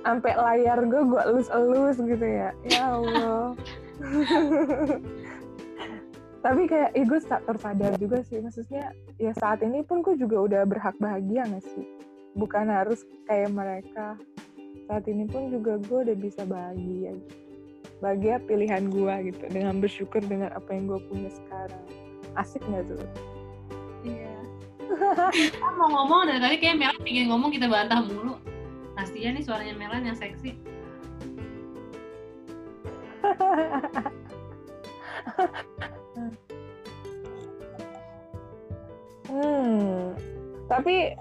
sampai 0.00 0.32
layar 0.34 0.78
gue 0.80 1.02
gue 1.04 1.20
elus-elus 1.26 1.96
gitu 1.98 2.22
ya 2.22 2.50
ya 2.64 2.82
Allah 2.92 3.54
tapi 6.46 6.70
kayak 6.70 6.94
ih 6.94 7.02
gue 7.02 7.18
sa- 7.18 7.42
tersadar 7.42 7.98
juga 7.98 8.22
sih 8.22 8.38
maksudnya 8.38 8.94
ya 9.18 9.34
saat 9.34 9.66
ini 9.66 9.82
pun 9.82 9.98
gue 9.98 10.14
juga 10.14 10.46
udah 10.46 10.62
berhak 10.62 10.94
bahagia 11.02 11.42
gak 11.42 11.66
sih? 11.74 11.82
Bukan 12.38 12.70
harus 12.70 13.02
kayak 13.26 13.50
mereka. 13.50 14.14
Saat 14.86 15.10
ini 15.10 15.26
pun 15.26 15.50
juga 15.50 15.74
gue 15.82 15.98
udah 16.06 16.14
bisa 16.14 16.46
bahagia. 16.46 17.18
Bahagia 17.98 18.38
pilihan 18.46 18.86
gue 18.86 19.34
gitu 19.34 19.42
dengan 19.50 19.82
bersyukur 19.82 20.22
dengan 20.22 20.54
apa 20.54 20.70
yang 20.70 20.86
gue 20.86 21.02
punya 21.10 21.34
sekarang. 21.34 21.82
Asik 22.38 22.62
nggak 22.62 22.94
tuh? 22.94 23.02
Iya. 24.06 24.38
Kan 25.58 25.74
mau 25.74 25.90
ngomong 25.90 26.30
dari 26.30 26.38
tadi 26.38 26.62
kayak 26.62 26.78
Melan 26.78 27.02
pingin 27.02 27.26
ngomong 27.26 27.50
kita 27.50 27.66
bantah 27.66 28.06
mulu. 28.06 28.38
Kasihan 28.94 29.34
nih 29.34 29.42
suaranya 29.42 29.74
Melan 29.74 30.06
yang 30.06 30.14
seksi 30.14 30.54
Hmm. 39.26 40.14
Tapi 40.66 41.14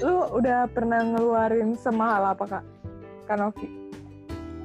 lu 0.00 0.16
udah 0.32 0.66
pernah 0.68 1.02
ngeluarin 1.02 1.74
semahal 1.74 2.30
apa 2.30 2.44
kak? 2.48 2.64
Kanovi 3.24 3.66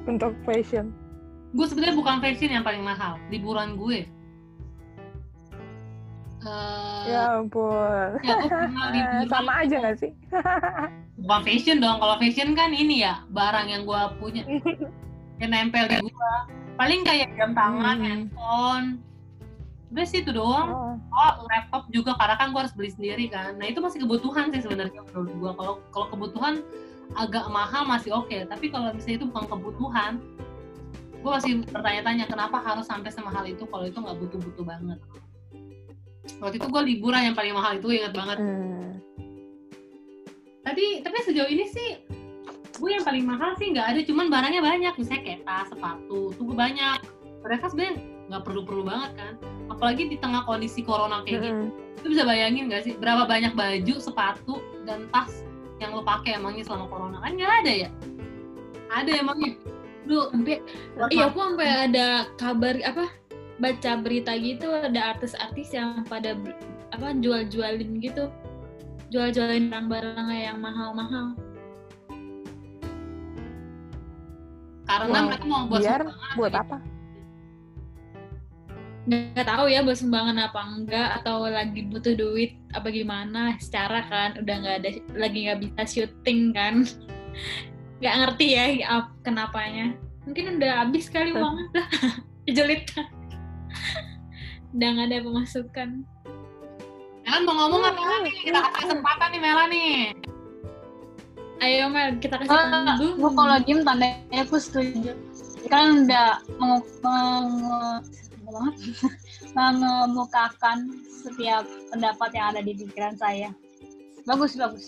untuk 0.04 0.32
fashion. 0.42 0.92
gue 1.50 1.66
sebenarnya 1.66 1.94
bukan 1.94 2.16
fashion 2.20 2.46
yang 2.48 2.62
paling 2.62 2.78
mahal 2.80 3.18
liburan 3.26 3.74
gue 3.74 4.06
Eh, 6.40 7.02
ya 7.06 7.36
ampun. 7.36 8.16
ya 8.18 8.34
pernah 8.40 8.86
liburan 8.94 9.28
Sama 9.28 9.52
aja 9.60 9.76
gak 9.78 9.98
sih? 9.98 10.10
bukan 11.18 11.40
fashion 11.42 11.76
dong 11.78 11.98
kalau 11.98 12.16
fashion 12.16 12.54
kan 12.54 12.70
ini 12.70 13.02
ya 13.02 13.20
barang 13.28 13.66
yang 13.66 13.82
gue 13.82 14.00
punya 14.16 14.40
yang 15.42 15.50
nempel 15.50 15.84
di 15.84 16.00
gue 16.00 16.32
paling 16.76 17.00
kayak 17.02 17.28
jam 17.34 17.52
tangan 17.52 17.98
Hmm. 17.98 18.06
handphone 18.06 18.86
udah 19.90 20.06
sih 20.06 20.22
itu 20.22 20.30
doang. 20.30 20.70
Oh, 20.70 20.94
oh 20.94 21.32
laptop 21.50 21.90
juga 21.90 22.14
karena 22.14 22.38
kan 22.38 22.54
gue 22.54 22.60
harus 22.62 22.74
beli 22.78 22.90
sendiri 22.94 23.26
kan. 23.26 23.58
Nah 23.58 23.66
itu 23.66 23.82
masih 23.82 24.06
kebutuhan 24.06 24.54
sih 24.54 24.62
sebenarnya 24.62 25.02
menurut 25.10 25.34
gue 25.34 25.52
kalau 25.58 25.74
kalau 25.90 26.06
kebutuhan 26.14 26.54
agak 27.18 27.44
mahal 27.50 27.82
masih 27.84 28.14
oke. 28.14 28.46
Tapi 28.46 28.70
kalau 28.70 28.94
misalnya 28.94 29.18
itu 29.22 29.26
bukan 29.26 29.46
kebutuhan 29.50 30.12
gue 31.20 31.30
masih 31.36 31.52
bertanya-tanya 31.68 32.24
kenapa 32.24 32.64
harus 32.64 32.88
sampai 32.88 33.12
semahal 33.12 33.44
itu 33.44 33.68
kalau 33.68 33.84
itu 33.84 33.98
nggak 33.98 34.18
butuh-butuh 34.24 34.64
banget? 34.64 34.98
Waktu 36.38 36.56
itu 36.56 36.66
gue 36.70 36.82
liburan 36.94 37.22
yang 37.32 37.36
paling 37.36 37.52
mahal 37.52 37.76
itu 37.76 37.90
ingat 37.90 38.14
banget. 38.14 38.38
Hmm. 38.40 38.78
tadi 40.60 41.00
tapi 41.00 41.16
sejauh 41.24 41.48
ini 41.48 41.64
sih 41.72 42.04
gue 42.76 42.90
yang 42.92 43.00
paling 43.02 43.26
mahal 43.26 43.58
sih 43.58 43.74
nggak 43.74 43.86
ada. 43.90 44.00
Cuman 44.06 44.30
barangnya 44.30 44.62
banyak 44.62 44.94
misalnya 44.96 45.22
kayak 45.26 45.40
tas 45.42 45.66
sepatu 45.66 46.30
tuh 46.38 46.44
gue 46.46 46.56
banyak 46.56 47.19
mereka 47.40 47.72
sebenarnya 47.72 47.96
nggak 48.30 48.42
perlu-perlu 48.46 48.82
banget 48.86 49.10
kan. 49.16 49.32
Apalagi 49.70 50.02
di 50.08 50.16
tengah 50.20 50.42
kondisi 50.44 50.80
corona 50.84 51.22
kayak 51.24 51.40
gitu. 51.40 51.54
Mm-mm. 51.66 51.88
lu 52.00 52.16
bisa 52.16 52.24
bayangin 52.24 52.72
gak 52.72 52.88
sih 52.88 52.96
berapa 52.96 53.28
banyak 53.28 53.52
baju 53.52 53.94
sepatu 54.00 54.56
dan 54.88 55.04
tas 55.12 55.44
yang 55.84 55.92
lo 55.92 56.00
pakai 56.00 56.40
emangnya 56.40 56.64
selama 56.64 56.88
corona? 56.88 57.20
Kan 57.20 57.36
nggak 57.36 57.54
ada 57.60 57.72
ya? 57.86 57.90
Ada 58.88 59.12
emangnya? 59.20 59.52
Lu 60.08 60.32
Sampai 60.32 60.64
iya 61.12 61.28
ma- 61.28 61.32
aku 61.32 61.38
sampai 61.44 61.68
ada 61.68 62.06
kabar 62.40 62.80
apa 62.88 63.04
baca 63.60 63.90
berita 64.00 64.32
gitu 64.40 64.72
ada 64.72 65.12
artis-artis 65.12 65.76
yang 65.76 66.00
pada 66.08 66.32
apa 66.96 67.12
jual-jualin 67.20 68.00
gitu. 68.00 68.32
Jual-jualin 69.12 69.68
barang-barang 69.68 70.28
yang 70.32 70.56
mahal-mahal. 70.56 71.36
Karena 74.88 75.18
Wow. 75.20 75.26
mereka 75.28 75.44
mau 75.44 75.62
buat 75.68 75.80
Biar 75.84 76.02
buat 76.34 76.54
apa? 76.56 76.76
Nggak 79.10 79.42
tahu 79.42 79.66
ya 79.66 79.82
buat 79.82 79.98
sumbangan 79.98 80.38
apa 80.38 80.60
enggak 80.62 81.08
atau 81.18 81.42
lagi 81.50 81.82
butuh 81.82 82.14
duit 82.14 82.54
apa 82.70 82.94
gimana 82.94 83.58
secara 83.58 84.06
kan 84.06 84.38
udah 84.38 84.54
nggak 84.62 84.76
ada 84.86 84.90
lagi 85.18 85.38
nggak 85.50 85.58
bisa 85.66 85.82
syuting 85.84 86.54
kan. 86.54 86.74
Nggak 88.00 88.16
ngerti 88.16 88.46
ya 88.56 88.64
ap- 88.88 89.12
kenapanya. 89.20 89.92
Mungkin 90.24 90.56
udah 90.56 90.88
habis 90.88 91.12
kali 91.12 91.36
uangnya 91.36 91.84
jelit 92.56 92.88
udah 94.72 94.88
nggak 94.94 95.06
ada 95.10 95.18
pemasukan. 95.20 95.88
Melan 97.26 97.42
mau 97.44 97.54
ngomong 97.60 97.80
nggak 97.84 97.94
Mela 98.00 98.16
nih 98.24 98.34
kita 98.40 98.58
kasih 98.62 98.78
kesempatan 98.88 99.28
nih 99.36 99.40
Mela 99.42 99.64
nih. 99.68 99.94
Ayo 101.60 101.84
Mel 101.92 102.16
kita 102.24 102.40
kasih 102.40 102.48
Oh, 102.48 102.64
panggung 102.72 103.14
gue 103.20 103.30
kalau 103.36 103.56
diem 103.68 103.80
tandanya 103.84 104.40
aku 104.48 104.56
setuju. 104.56 105.12
Kan 105.68 106.08
udah 106.08 106.40
meng, 106.56 106.80
meng- 107.04 108.00
apa 108.00 108.29
banget? 108.50 108.74
mengemukakan 109.56 110.78
setiap 111.08 111.64
pendapat 111.90 112.30
yang 112.34 112.46
ada 112.54 112.60
di 112.62 112.72
pikiran 112.74 113.14
saya. 113.18 113.50
Bagus, 114.28 114.54
bagus. 114.54 114.86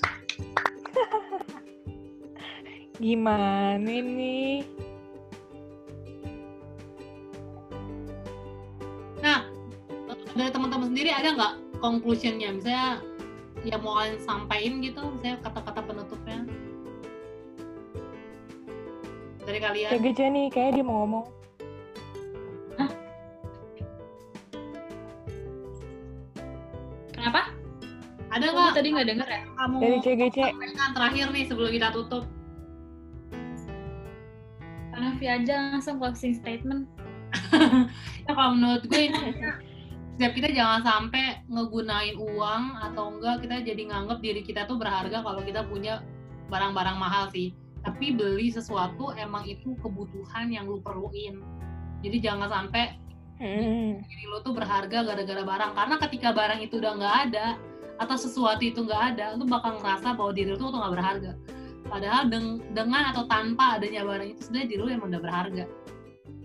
Gimana 3.03 3.89
nih? 3.89 4.63
Nah, 9.23 9.47
dari 10.37 10.51
teman-teman 10.53 10.93
sendiri 10.93 11.11
ada 11.11 11.35
nggak 11.35 11.55
conclusionnya? 11.83 12.55
Misalnya 12.55 13.03
yang 13.63 13.83
mau 13.83 13.99
kalian 13.99 14.19
sampaikan 14.23 14.83
gitu, 14.83 15.03
misalnya 15.19 15.39
kata-kata 15.47 15.81
penutupnya 15.87 16.47
dari 19.43 19.59
kalian. 19.59 19.91
CGC 19.91 20.21
nih, 20.31 20.47
kayak 20.55 20.79
dia 20.79 20.85
mau 20.87 21.03
ngomong. 21.03 21.42
Tadi 28.73 28.89
nggak 28.89 29.09
denger 29.09 29.29
ya 29.29 29.41
kamu 29.55 29.77
Dari 29.79 29.99
CGC. 30.01 30.37
terakhir 30.93 31.27
nih 31.31 31.45
sebelum 31.47 31.71
kita 31.71 31.89
tutup? 31.93 32.25
Hanafi 34.93 35.27
aja 35.27 35.73
langsung 35.73 35.97
closing 35.97 36.37
statement 36.37 36.85
Ya, 38.29 38.33
kalau 38.37 38.55
menurut 38.55 38.85
gue 38.87 39.09
ini 39.09 39.33
setiap 40.15 40.33
kita 40.37 40.49
jangan 40.53 40.85
sampai 40.85 41.41
ngegunain 41.49 42.15
uang 42.15 42.63
atau 42.79 43.17
enggak 43.17 43.43
kita 43.43 43.65
jadi 43.65 43.83
nganggep 43.89 44.19
diri 44.21 44.43
kita 44.45 44.69
tuh 44.69 44.77
berharga 44.77 45.25
kalau 45.25 45.41
kita 45.41 45.65
punya 45.65 46.05
barang-barang 46.53 47.01
mahal 47.01 47.33
sih. 47.33 47.57
Tapi 47.83 48.15
beli 48.15 48.53
sesuatu 48.53 49.11
emang 49.17 49.49
itu 49.49 49.75
kebutuhan 49.81 50.53
yang 50.53 50.69
lu 50.69 50.79
perluin. 50.79 51.41
Jadi 52.05 52.17
jangan 52.21 52.53
sampai 52.53 53.01
Hmm. 53.43 53.99
diri 53.99 54.25
lu 54.31 54.39
tuh 54.45 54.55
berharga 54.55 55.03
gara-gara 55.03 55.43
barang. 55.43 55.73
Karena 55.75 55.97
ketika 55.99 56.29
barang 56.31 56.61
itu 56.63 56.79
udah 56.79 56.93
nggak 56.95 57.17
ada 57.27 57.47
atau 58.03 58.17
sesuatu 58.19 58.63
itu 58.63 58.83
nggak 58.83 59.17
ada, 59.17 59.39
lu 59.39 59.47
bakal 59.47 59.79
ngerasa 59.79 60.19
bahwa 60.19 60.33
diri 60.35 60.53
lu 60.53 60.59
tuh 60.59 60.75
nggak 60.75 60.95
berharga. 60.99 61.33
Padahal 61.87 62.23
deng- 62.33 62.63
dengan 62.73 63.13
atau 63.13 63.29
tanpa 63.29 63.77
adanya 63.79 64.03
barang 64.03 64.29
itu 64.35 64.41
sebenarnya 64.49 64.69
diri 64.75 64.81
lu 64.83 64.91
emang 64.91 65.09
udah 65.13 65.23
berharga. 65.23 65.65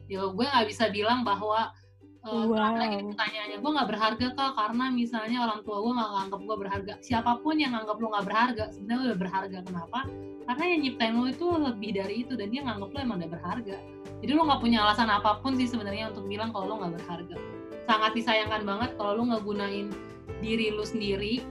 Ya 0.08 0.22
gue 0.24 0.46
nggak 0.46 0.68
bisa 0.70 0.88
bilang 0.92 1.24
bahwa 1.28 1.72
uh, 2.28 2.46
Wow. 2.48 2.76
lagi 2.76 3.00
pertanyaannya 3.04 3.58
gue 3.60 3.72
nggak 3.76 3.90
berharga 3.90 4.28
kak 4.36 4.52
karena 4.56 4.86
misalnya 4.92 5.38
orang 5.48 5.60
tua 5.64 5.78
gue 5.84 5.94
nggak 5.96 6.12
nganggap 6.16 6.42
gue 6.44 6.58
berharga. 6.60 6.94
Siapa 7.04 7.32
pun 7.44 7.56
yang 7.60 7.72
nganggap 7.76 7.98
lu 8.00 8.08
nggak 8.12 8.26
berharga 8.28 8.64
sebenarnya 8.76 9.04
udah 9.12 9.20
berharga. 9.20 9.58
Kenapa? 9.64 10.00
Karena 10.48 10.64
yang 10.64 10.80
nyiptain 10.84 11.14
lu 11.16 11.26
itu 11.28 11.48
lebih 11.48 11.92
dari 11.96 12.16
itu 12.24 12.34
dan 12.40 12.48
dia 12.52 12.62
nganggap 12.64 12.90
lu 12.92 12.98
emang 13.04 13.18
udah 13.20 13.32
berharga. 13.32 13.78
Jadi 14.18 14.32
lu 14.34 14.42
nggak 14.48 14.62
punya 14.64 14.78
alasan 14.84 15.10
apa 15.12 15.40
pun 15.44 15.54
sih 15.60 15.68
sebenarnya 15.68 16.12
untuk 16.12 16.26
bilang 16.28 16.50
kalau 16.52 16.72
lu 16.72 16.76
nggak 16.84 16.94
berharga. 17.04 17.36
Sangat 17.88 18.12
disayangkan 18.16 18.64
banget 18.68 18.90
kalau 19.00 19.12
lu 19.16 19.24
nggak 19.32 19.44
gunain 19.48 19.88
diri 20.40 20.70
lu 20.74 20.86
sendiri 20.86 21.42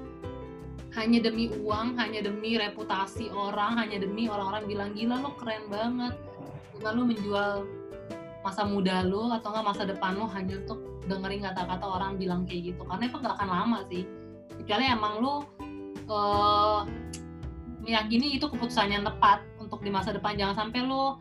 hanya 0.97 1.21
demi 1.21 1.53
uang, 1.53 2.01
hanya 2.01 2.25
demi 2.25 2.57
reputasi 2.57 3.29
orang, 3.29 3.77
hanya 3.77 4.01
demi 4.01 4.33
orang-orang 4.33 4.65
bilang 4.65 4.91
gila 4.97 5.21
lu 5.21 5.31
keren 5.37 5.69
banget. 5.69 6.17
Dengan 6.73 6.93
lu 6.97 7.03
menjual 7.05 7.53
masa 8.41 8.65
muda 8.65 9.05
lu 9.05 9.29
atau 9.29 9.53
nggak 9.53 9.67
masa 9.67 9.83
depan 9.85 10.17
lu 10.17 10.25
hanya 10.33 10.57
untuk 10.65 10.81
dengerin 11.05 11.45
kata-kata 11.45 11.85
orang 11.85 12.17
bilang 12.17 12.49
kayak 12.49 12.73
gitu. 12.73 12.83
Karena 12.89 13.05
itu 13.13 13.17
nggak 13.21 13.35
akan 13.37 13.49
lama 13.49 13.79
sih. 13.93 14.09
Kecuali 14.57 14.85
emang 14.89 15.15
lu 15.21 15.35
eh 16.07 16.81
meyakini 17.85 18.41
itu 18.41 18.49
keputusan 18.49 18.91
yang 18.91 19.05
tepat 19.05 19.45
untuk 19.61 19.85
di 19.85 19.93
masa 19.93 20.17
depan. 20.17 20.33
Jangan 20.41 20.65
sampai 20.65 20.81
lu 20.81 21.21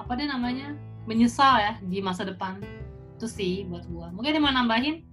apa 0.00 0.16
deh 0.16 0.24
namanya 0.24 0.72
menyesal 1.04 1.60
ya 1.60 1.72
di 1.84 2.00
masa 2.00 2.24
depan. 2.24 2.56
Itu 3.20 3.28
sih 3.28 3.68
buat 3.68 3.84
gua. 3.92 4.08
Mungkin 4.16 4.32
ada 4.32 4.40
mau 4.40 4.48
nambahin? 4.48 5.09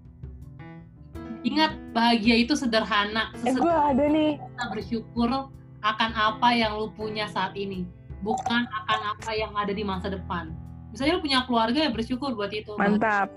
Ingat 1.45 1.71
bahagia 1.93 2.36
itu 2.41 2.58
sederhana. 2.58 3.30
Eh, 3.45 3.54
gue 3.54 3.69
ada 3.69 4.06
nih. 4.10 4.41
kita 4.41 4.65
bersyukur 4.73 5.30
akan 5.86 6.12
apa 6.13 6.50
yang 6.58 6.73
lu 6.78 6.89
punya 6.97 7.30
saat 7.30 7.54
ini, 7.54 7.86
bukan 8.26 8.65
akan 8.65 9.00
apa 9.17 9.32
yang 9.38 9.54
ada 9.54 9.69
di 9.69 9.86
masa 9.86 10.10
depan. 10.10 10.50
Misalnya 10.89 11.19
lu 11.19 11.21
punya 11.21 11.39
keluarga 11.45 11.80
ya 11.86 11.91
bersyukur 11.93 12.34
buat 12.34 12.50
itu. 12.50 12.73
Mantap. 12.76 13.30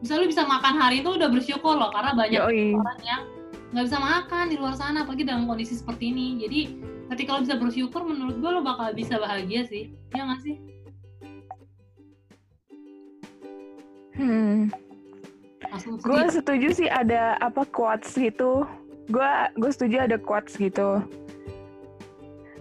Misalnya 0.00 0.20
lu 0.24 0.28
bisa 0.32 0.44
makan 0.48 0.74
hari 0.80 1.04
itu 1.04 1.10
udah 1.12 1.28
bersyukur 1.28 1.76
loh 1.76 1.92
karena 1.92 2.12
banyak 2.16 2.40
Yoi. 2.40 2.76
orang 2.76 3.00
yang 3.04 3.22
nggak 3.74 3.84
bisa 3.90 3.98
makan 3.98 4.44
di 4.48 4.56
luar 4.56 4.74
sana 4.78 5.04
apalagi 5.04 5.26
dalam 5.26 5.44
kondisi 5.44 5.76
seperti 5.76 6.14
ini. 6.14 6.40
Jadi 6.40 6.60
ketika 7.12 7.36
lo 7.36 7.40
bisa 7.44 7.56
bersyukur 7.60 8.00
menurut 8.06 8.36
gue 8.40 8.50
lo 8.50 8.64
bakal 8.64 8.96
bisa 8.96 9.20
bahagia 9.20 9.68
sih. 9.68 9.92
Ya 10.16 10.24
nggak 10.24 10.40
sih? 10.40 10.56
Hmm. 14.16 14.72
Gue 16.02 16.24
setuju 16.30 16.68
sih 16.72 16.88
ada 16.88 17.36
apa 17.38 17.64
quotes 17.68 18.14
gitu. 18.16 18.64
Gue 19.10 19.30
gue 19.58 19.70
setuju 19.70 20.06
ada 20.08 20.16
quotes 20.18 20.56
gitu. 20.58 21.02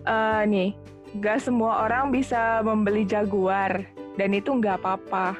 Eh 0.05 0.41
nih, 0.45 0.69
gak 1.19 1.41
semua 1.41 1.87
orang 1.87 2.13
bisa 2.13 2.61
membeli 2.61 3.07
jaguar 3.07 3.81
dan 4.19 4.29
itu 4.35 4.53
nggak 4.53 4.81
apa-apa. 4.83 5.33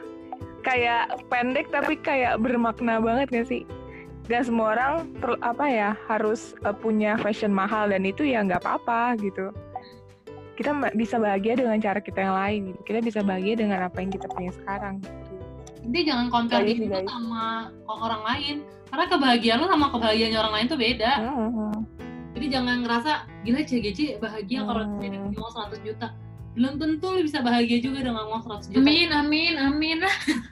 Kayak 0.66 1.22
pendek 1.30 1.70
tapi 1.70 1.94
kayak 2.02 2.42
bermakna 2.42 2.98
banget 2.98 3.30
gak 3.30 3.48
sih? 3.48 3.64
Gak 4.26 4.50
semua 4.50 4.74
orang 4.74 5.06
per- 5.22 5.38
apa 5.46 5.66
ya 5.70 5.94
harus 6.10 6.58
eh, 6.66 6.74
punya 6.74 7.14
fashion 7.22 7.54
mahal 7.54 7.94
dan 7.94 8.02
itu 8.02 8.26
ya 8.26 8.42
nggak 8.42 8.66
apa-apa 8.66 9.14
gitu. 9.22 9.54
Kita 10.58 10.72
bisa 10.96 11.20
bahagia 11.20 11.60
dengan 11.60 11.78
cara 11.78 12.00
kita 12.02 12.26
yang 12.26 12.36
lain. 12.40 12.62
Gitu. 12.74 12.80
Kita 12.88 13.00
bisa 13.04 13.20
bahagia 13.22 13.54
dengan 13.60 13.86
apa 13.86 14.02
yang 14.02 14.10
kita 14.10 14.26
punya 14.32 14.56
sekarang. 14.56 15.04
Gitu. 15.04 15.25
Jadi 15.86 16.00
jangan 16.04 16.28
compare 16.28 16.66
diri 16.66 16.86
guys. 16.86 17.06
sama 17.06 17.46
orang 17.86 18.24
lain. 18.24 18.56
Karena 18.86 19.06
kebahagiaan 19.06 19.58
lo 19.60 19.68
sama 19.68 19.88
kebahagiaan 19.90 20.34
orang 20.36 20.54
lain 20.54 20.68
tuh 20.68 20.78
beda. 20.78 21.12
Hmm. 21.20 21.78
Jadi 22.34 22.46
jangan 22.50 22.76
ngerasa 22.82 23.12
gila 23.42 23.62
CGC 23.62 24.00
bahagia 24.18 24.60
kalau 24.62 24.82
Hmm. 24.84 25.00
dia 25.00 25.10
dapat 25.14 25.32
uang 25.34 25.54
100 25.54 25.80
juta. 25.82 26.08
Belum 26.52 26.74
tentu 26.76 27.08
lo 27.08 27.20
bisa 27.20 27.40
bahagia 27.40 27.78
juga 27.80 28.00
dengan 28.02 28.24
uang 28.26 28.42
100 28.42 28.70
juta. 28.70 28.80
amin 28.80 29.10
amin 29.10 29.54
amin 29.58 29.98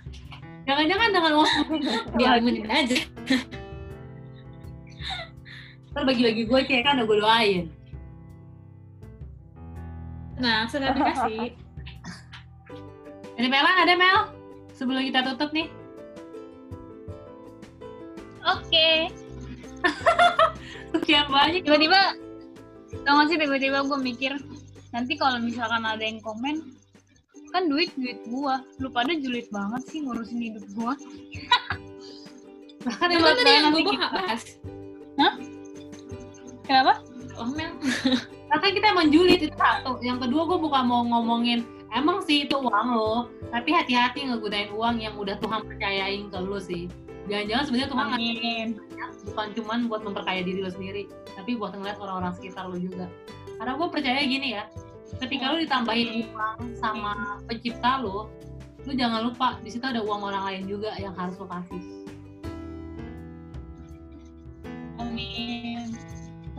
Jangan-jangan 0.68 1.10
dengan 1.12 1.32
uang 1.34 1.50
100 1.50 1.80
juta 1.80 2.00
diaminin 2.18 2.68
aja 2.68 2.98
Ntar 5.90 6.04
bagi-bagi 6.04 6.44
gue 6.44 6.60
kayak 6.64 6.84
kan 6.84 6.98
udah 6.98 7.06
gue 7.06 7.18
doain. 7.20 7.62
nah 10.36 10.66
sudah 10.66 10.92
dikasih 10.92 11.54
Dari 13.34 13.48
Mela 13.48 13.72
ada 13.78 13.94
Mel? 13.94 14.20
Sebelum 14.84 15.00
kita 15.08 15.24
tutup 15.32 15.56
nih. 15.56 15.72
Oke. 18.44 19.08
Sekian 20.92 21.32
banyak. 21.32 21.64
Tiba-tiba, 21.64 22.20
tau 23.08 23.16
gak 23.24 23.32
sih 23.32 23.40
tiba-tiba 23.40 23.88
gue 23.88 24.00
mikir, 24.04 24.36
nanti 24.92 25.16
kalau 25.16 25.40
misalkan 25.40 25.88
ada 25.88 26.04
yang 26.04 26.20
komen, 26.20 26.76
kan 27.56 27.72
duit 27.72 27.96
duit 27.96 28.20
gua, 28.28 28.60
lu 28.84 28.92
pada 28.92 29.16
julid 29.16 29.48
banget 29.56 29.88
sih 29.88 30.04
ngurusin 30.04 30.52
hidup 30.52 30.68
gua. 30.76 31.00
Bahkan 32.84 33.08
yang 33.08 33.24
tadi 33.24 33.52
yang 33.56 33.72
gue 33.72 33.96
bahas 33.96 34.44
Kenapa? 36.68 37.00
oh 37.40 37.48
Mel 37.56 37.72
Bahkan 38.52 38.70
kita 38.76 38.86
emang 38.92 39.08
julid 39.08 39.40
itu 39.40 39.56
satu. 39.56 40.04
Yang 40.04 40.28
kedua 40.28 40.44
gue 40.52 40.60
bukan 40.60 40.84
mau 40.84 41.08
ngomongin 41.08 41.64
emang 41.94 42.26
sih 42.26 42.50
itu 42.50 42.58
uang 42.58 42.88
lo, 42.98 43.30
tapi 43.54 43.70
hati-hati 43.70 44.26
ngegunain 44.26 44.74
uang 44.74 44.98
yang 45.00 45.14
udah 45.16 45.38
Tuhan 45.38 45.62
percayain 45.70 46.28
ke 46.28 46.38
lo 46.42 46.58
sih. 46.58 46.90
Jangan-jangan 47.30 47.64
sebenarnya 47.70 47.90
Tuhan 47.94 48.06
ngasih 48.12 48.34
Amin. 48.36 48.68
bukan 49.24 49.48
cuman 49.56 49.80
buat 49.88 50.02
memperkaya 50.04 50.42
diri 50.44 50.60
lo 50.60 50.72
sendiri, 50.74 51.08
tapi 51.38 51.56
buat 51.56 51.72
ngeliat 51.72 51.96
orang-orang 52.02 52.34
sekitar 52.36 52.68
lo 52.68 52.76
juga. 52.76 53.08
Karena 53.62 53.80
gue 53.80 53.88
percaya 53.88 54.20
gini 54.26 54.60
ya, 54.60 54.68
ketika 55.24 55.54
lo 55.54 55.58
ditambahin 55.62 56.34
uang 56.34 56.58
sama 56.82 57.40
pencipta 57.48 58.02
lo, 58.04 58.28
lo 58.84 58.92
jangan 58.92 59.24
lupa 59.24 59.56
di 59.64 59.70
situ 59.72 59.86
ada 59.88 60.04
uang 60.04 60.22
orang 60.28 60.44
lain 60.52 60.64
juga 60.68 60.92
yang 61.00 61.16
harus 61.16 61.40
lo 61.40 61.48
kasih. 61.48 61.82
Amin. 65.00 65.96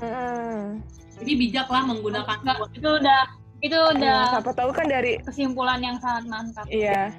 Hmm. 0.00 0.80
Jadi 1.20 1.32
bijaklah 1.38 1.86
menggunakan 1.86 2.40
Enggak, 2.40 2.58
uang. 2.64 2.72
itu 2.74 2.88
udah 2.88 3.22
itu 3.64 3.76
udah 3.76 3.96
Iya, 3.96 4.32
siapa 4.36 4.52
tahu 4.52 4.70
kan 4.76 4.86
dari 4.92 5.16
kesimpulan 5.24 5.80
yang 5.80 5.96
sangat 5.96 6.24
mantap 6.28 6.68
Iya. 6.68 7.16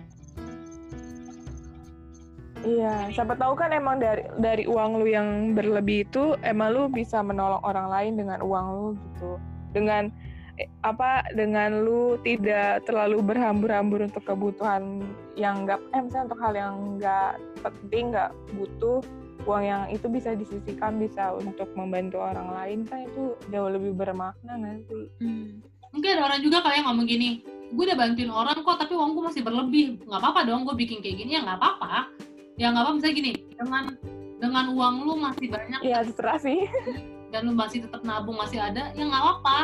Iya, 2.66 3.14
siapa 3.14 3.38
tahu 3.38 3.54
kan 3.54 3.70
emang 3.74 4.02
dari 4.02 4.26
dari 4.42 4.66
uang 4.66 5.02
lu 5.02 5.06
yang 5.06 5.54
berlebih 5.54 6.10
itu 6.10 6.34
emang 6.42 6.74
lu 6.74 6.84
bisa 6.90 7.22
menolong 7.22 7.62
orang 7.62 7.94
lain 7.94 8.14
dengan 8.18 8.42
uang 8.42 8.66
lu 8.74 8.88
gitu. 8.98 9.32
Dengan 9.70 10.10
eh, 10.58 10.66
apa 10.82 11.30
dengan 11.38 11.86
lu 11.86 12.18
tidak 12.26 12.90
terlalu 12.90 13.22
berhambur-hambur 13.22 14.10
untuk 14.10 14.26
kebutuhan 14.26 15.06
yang 15.38 15.66
enggak 15.66 15.78
eh 15.94 16.02
misalnya 16.02 16.26
untuk 16.34 16.42
hal 16.42 16.54
yang 16.58 16.74
enggak 16.98 17.32
penting, 17.62 18.10
enggak 18.10 18.32
butuh 18.58 19.02
uang 19.46 19.62
yang 19.62 19.84
itu 19.94 20.10
bisa 20.10 20.34
disisihkan 20.34 20.98
bisa 20.98 21.38
untuk 21.38 21.70
membantu 21.78 22.18
orang 22.18 22.50
lain 22.50 22.80
kan 22.90 23.06
itu 23.06 23.38
jauh 23.54 23.70
lebih 23.70 23.94
bermakna 23.94 24.58
nanti. 24.58 25.06
Hmm. 25.22 25.62
Mungkin 25.96 26.10
ada 26.20 26.24
orang 26.28 26.40
juga 26.44 26.60
kali 26.60 26.84
yang 26.84 26.92
ngomong 26.92 27.08
gini 27.08 27.56
gue 27.76 27.84
udah 27.92 27.98
bantuin 27.98 28.32
orang 28.32 28.58
kok 28.62 28.78
tapi 28.78 28.94
uang 28.94 29.12
gue 29.18 29.24
masih 29.32 29.42
berlebih. 29.42 29.86
Nggak 30.06 30.22
apa-apa 30.22 30.40
dong 30.46 30.64
gue 30.64 30.76
bikin 30.78 31.02
kayak 31.02 31.18
gini 31.18 31.32
ya 31.40 31.42
nggak 31.42 31.58
apa-apa. 31.58 32.14
Ya 32.56 32.72
nggak 32.72 32.84
apa 32.86 32.92
misalnya 32.96 33.16
gini 33.18 33.32
dengan 33.58 33.84
dengan 34.38 34.66
uang 34.72 34.96
lu 35.04 35.14
masih 35.18 35.48
banyak 35.50 35.80
Iya, 35.82 36.06
terserah 36.06 36.40
sih. 36.40 36.70
dan 37.34 37.50
lu 37.50 37.54
masih 37.58 37.84
tetap 37.84 38.06
nabung 38.06 38.38
masih 38.38 38.62
ada 38.62 38.94
ya 38.94 39.04
nggak 39.04 39.22
apa-apa. 39.22 39.60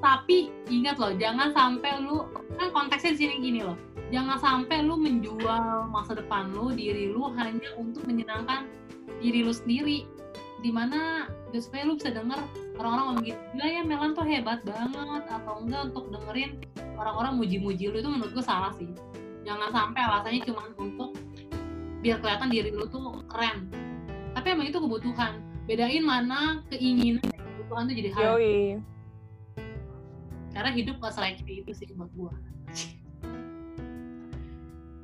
Tapi 0.00 0.52
ingat 0.68 1.00
loh 1.00 1.12
jangan 1.16 1.52
sampai 1.52 2.00
lu 2.00 2.28
kan 2.60 2.68
konteksnya 2.70 3.16
di 3.16 3.18
sini 3.26 3.34
gini 3.42 3.60
loh. 3.64 3.76
Jangan 4.12 4.38
sampai 4.38 4.84
lu 4.84 4.94
menjual 5.00 5.90
masa 5.90 6.14
depan 6.14 6.54
lu 6.54 6.70
diri 6.70 7.10
lu 7.10 7.28
hanya 7.34 7.74
untuk 7.74 8.06
menyenangkan 8.06 8.68
diri 9.18 9.42
lu 9.42 9.50
sendiri 9.50 10.06
di 10.64 10.72
mana 10.72 11.28
ya 11.52 11.60
supaya 11.60 11.84
lu 11.84 12.00
bisa 12.00 12.08
denger 12.08 12.40
orang-orang 12.80 13.04
ngomong 13.04 13.24
gitu 13.28 13.40
gila 13.52 13.66
ya 13.68 13.82
Melan 13.84 14.16
tuh 14.16 14.24
hebat 14.24 14.64
banget 14.64 15.22
atau 15.28 15.60
enggak 15.60 15.92
untuk 15.92 16.04
dengerin 16.08 16.56
orang-orang 16.96 17.36
muji-muji 17.36 17.92
lu 17.92 18.00
itu 18.00 18.08
menurut 18.08 18.32
gue 18.32 18.40
salah 18.40 18.72
sih 18.80 18.88
jangan 19.44 19.68
sampai 19.68 20.00
alasannya 20.00 20.40
cuma 20.48 20.72
untuk 20.80 21.12
biar 22.00 22.16
kelihatan 22.24 22.48
diri 22.48 22.72
lu 22.72 22.88
tuh 22.88 23.20
keren 23.28 23.68
tapi 24.32 24.56
emang 24.56 24.72
itu 24.72 24.80
kebutuhan 24.80 25.36
bedain 25.68 26.00
mana 26.00 26.64
keinginan 26.72 27.20
dan 27.28 27.44
kebutuhan 27.44 27.82
tuh 27.84 27.94
jadi 28.00 28.10
hal 28.16 28.24
Yoi. 28.40 28.56
karena 30.56 30.70
hidup 30.72 30.96
gak 30.96 31.12
selektif 31.12 31.44
itu 31.44 31.70
sih 31.76 31.92
buat 31.92 32.08
gua 32.16 32.32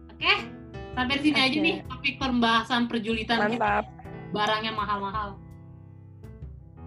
oke 0.08 0.32
sampai 0.96 1.14
di 1.20 1.22
sini 1.28 1.38
aja 1.38 1.52
Oke. 1.52 1.64
nih 1.68 1.76
topik 1.84 2.14
pembahasan 2.16 2.88
perjulitan 2.88 3.38
Mantap. 3.44 3.84
barang 4.32 4.62
yang 4.64 4.76
mahal-mahal 4.80 5.36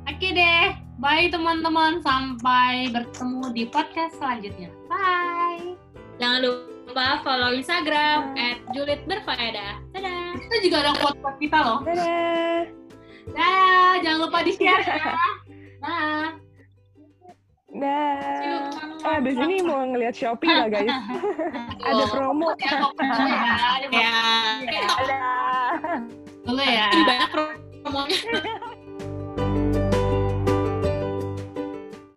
oke 0.05 0.27
deh 0.29 0.65
bye 0.97 1.27
teman-teman 1.27 1.99
sampai 1.99 2.89
bertemu 2.89 3.43
di 3.51 3.63
podcast 3.65 4.15
selanjutnya 4.17 4.69
bye 4.87 5.75
Jangan 6.13 6.45
lupa 6.45 7.25
follow 7.25 7.51
Instagram 7.51 8.37
@julitberfaedah. 8.69 9.81
Dadah. 9.91 10.37
kita 10.37 10.55
juga 10.61 10.77
ada 10.79 10.91
quote-quote 10.93 11.39
kita 11.41 11.57
loh 11.59 11.79
Dadah. 11.81 12.69
dah 13.33 13.91
jangan 13.99 14.19
lupa 14.21 14.37
di 14.41 14.51
share 14.53 14.83
ya 14.83 15.15
nah 15.83 16.37
Dah. 17.73 18.61
Eh, 19.01 19.17
abis 19.17 19.33
ini 19.33 19.65
mau 19.65 19.81
ngeliat 19.81 20.13
Shopee 20.13 20.45
lah 20.45 20.69
guys. 20.69 20.93
Ada 21.89 22.05
promo. 22.05 22.53
ya 22.53 22.77
pokoknya 22.77 23.17
ya 23.17 23.41
Ya. 23.97 24.13
Dadah. 24.61 25.97
dulu 26.45 26.61
ya 26.61 26.85
Lebih 26.93 27.05
banyak 27.09 27.29
promonya. 27.81 28.19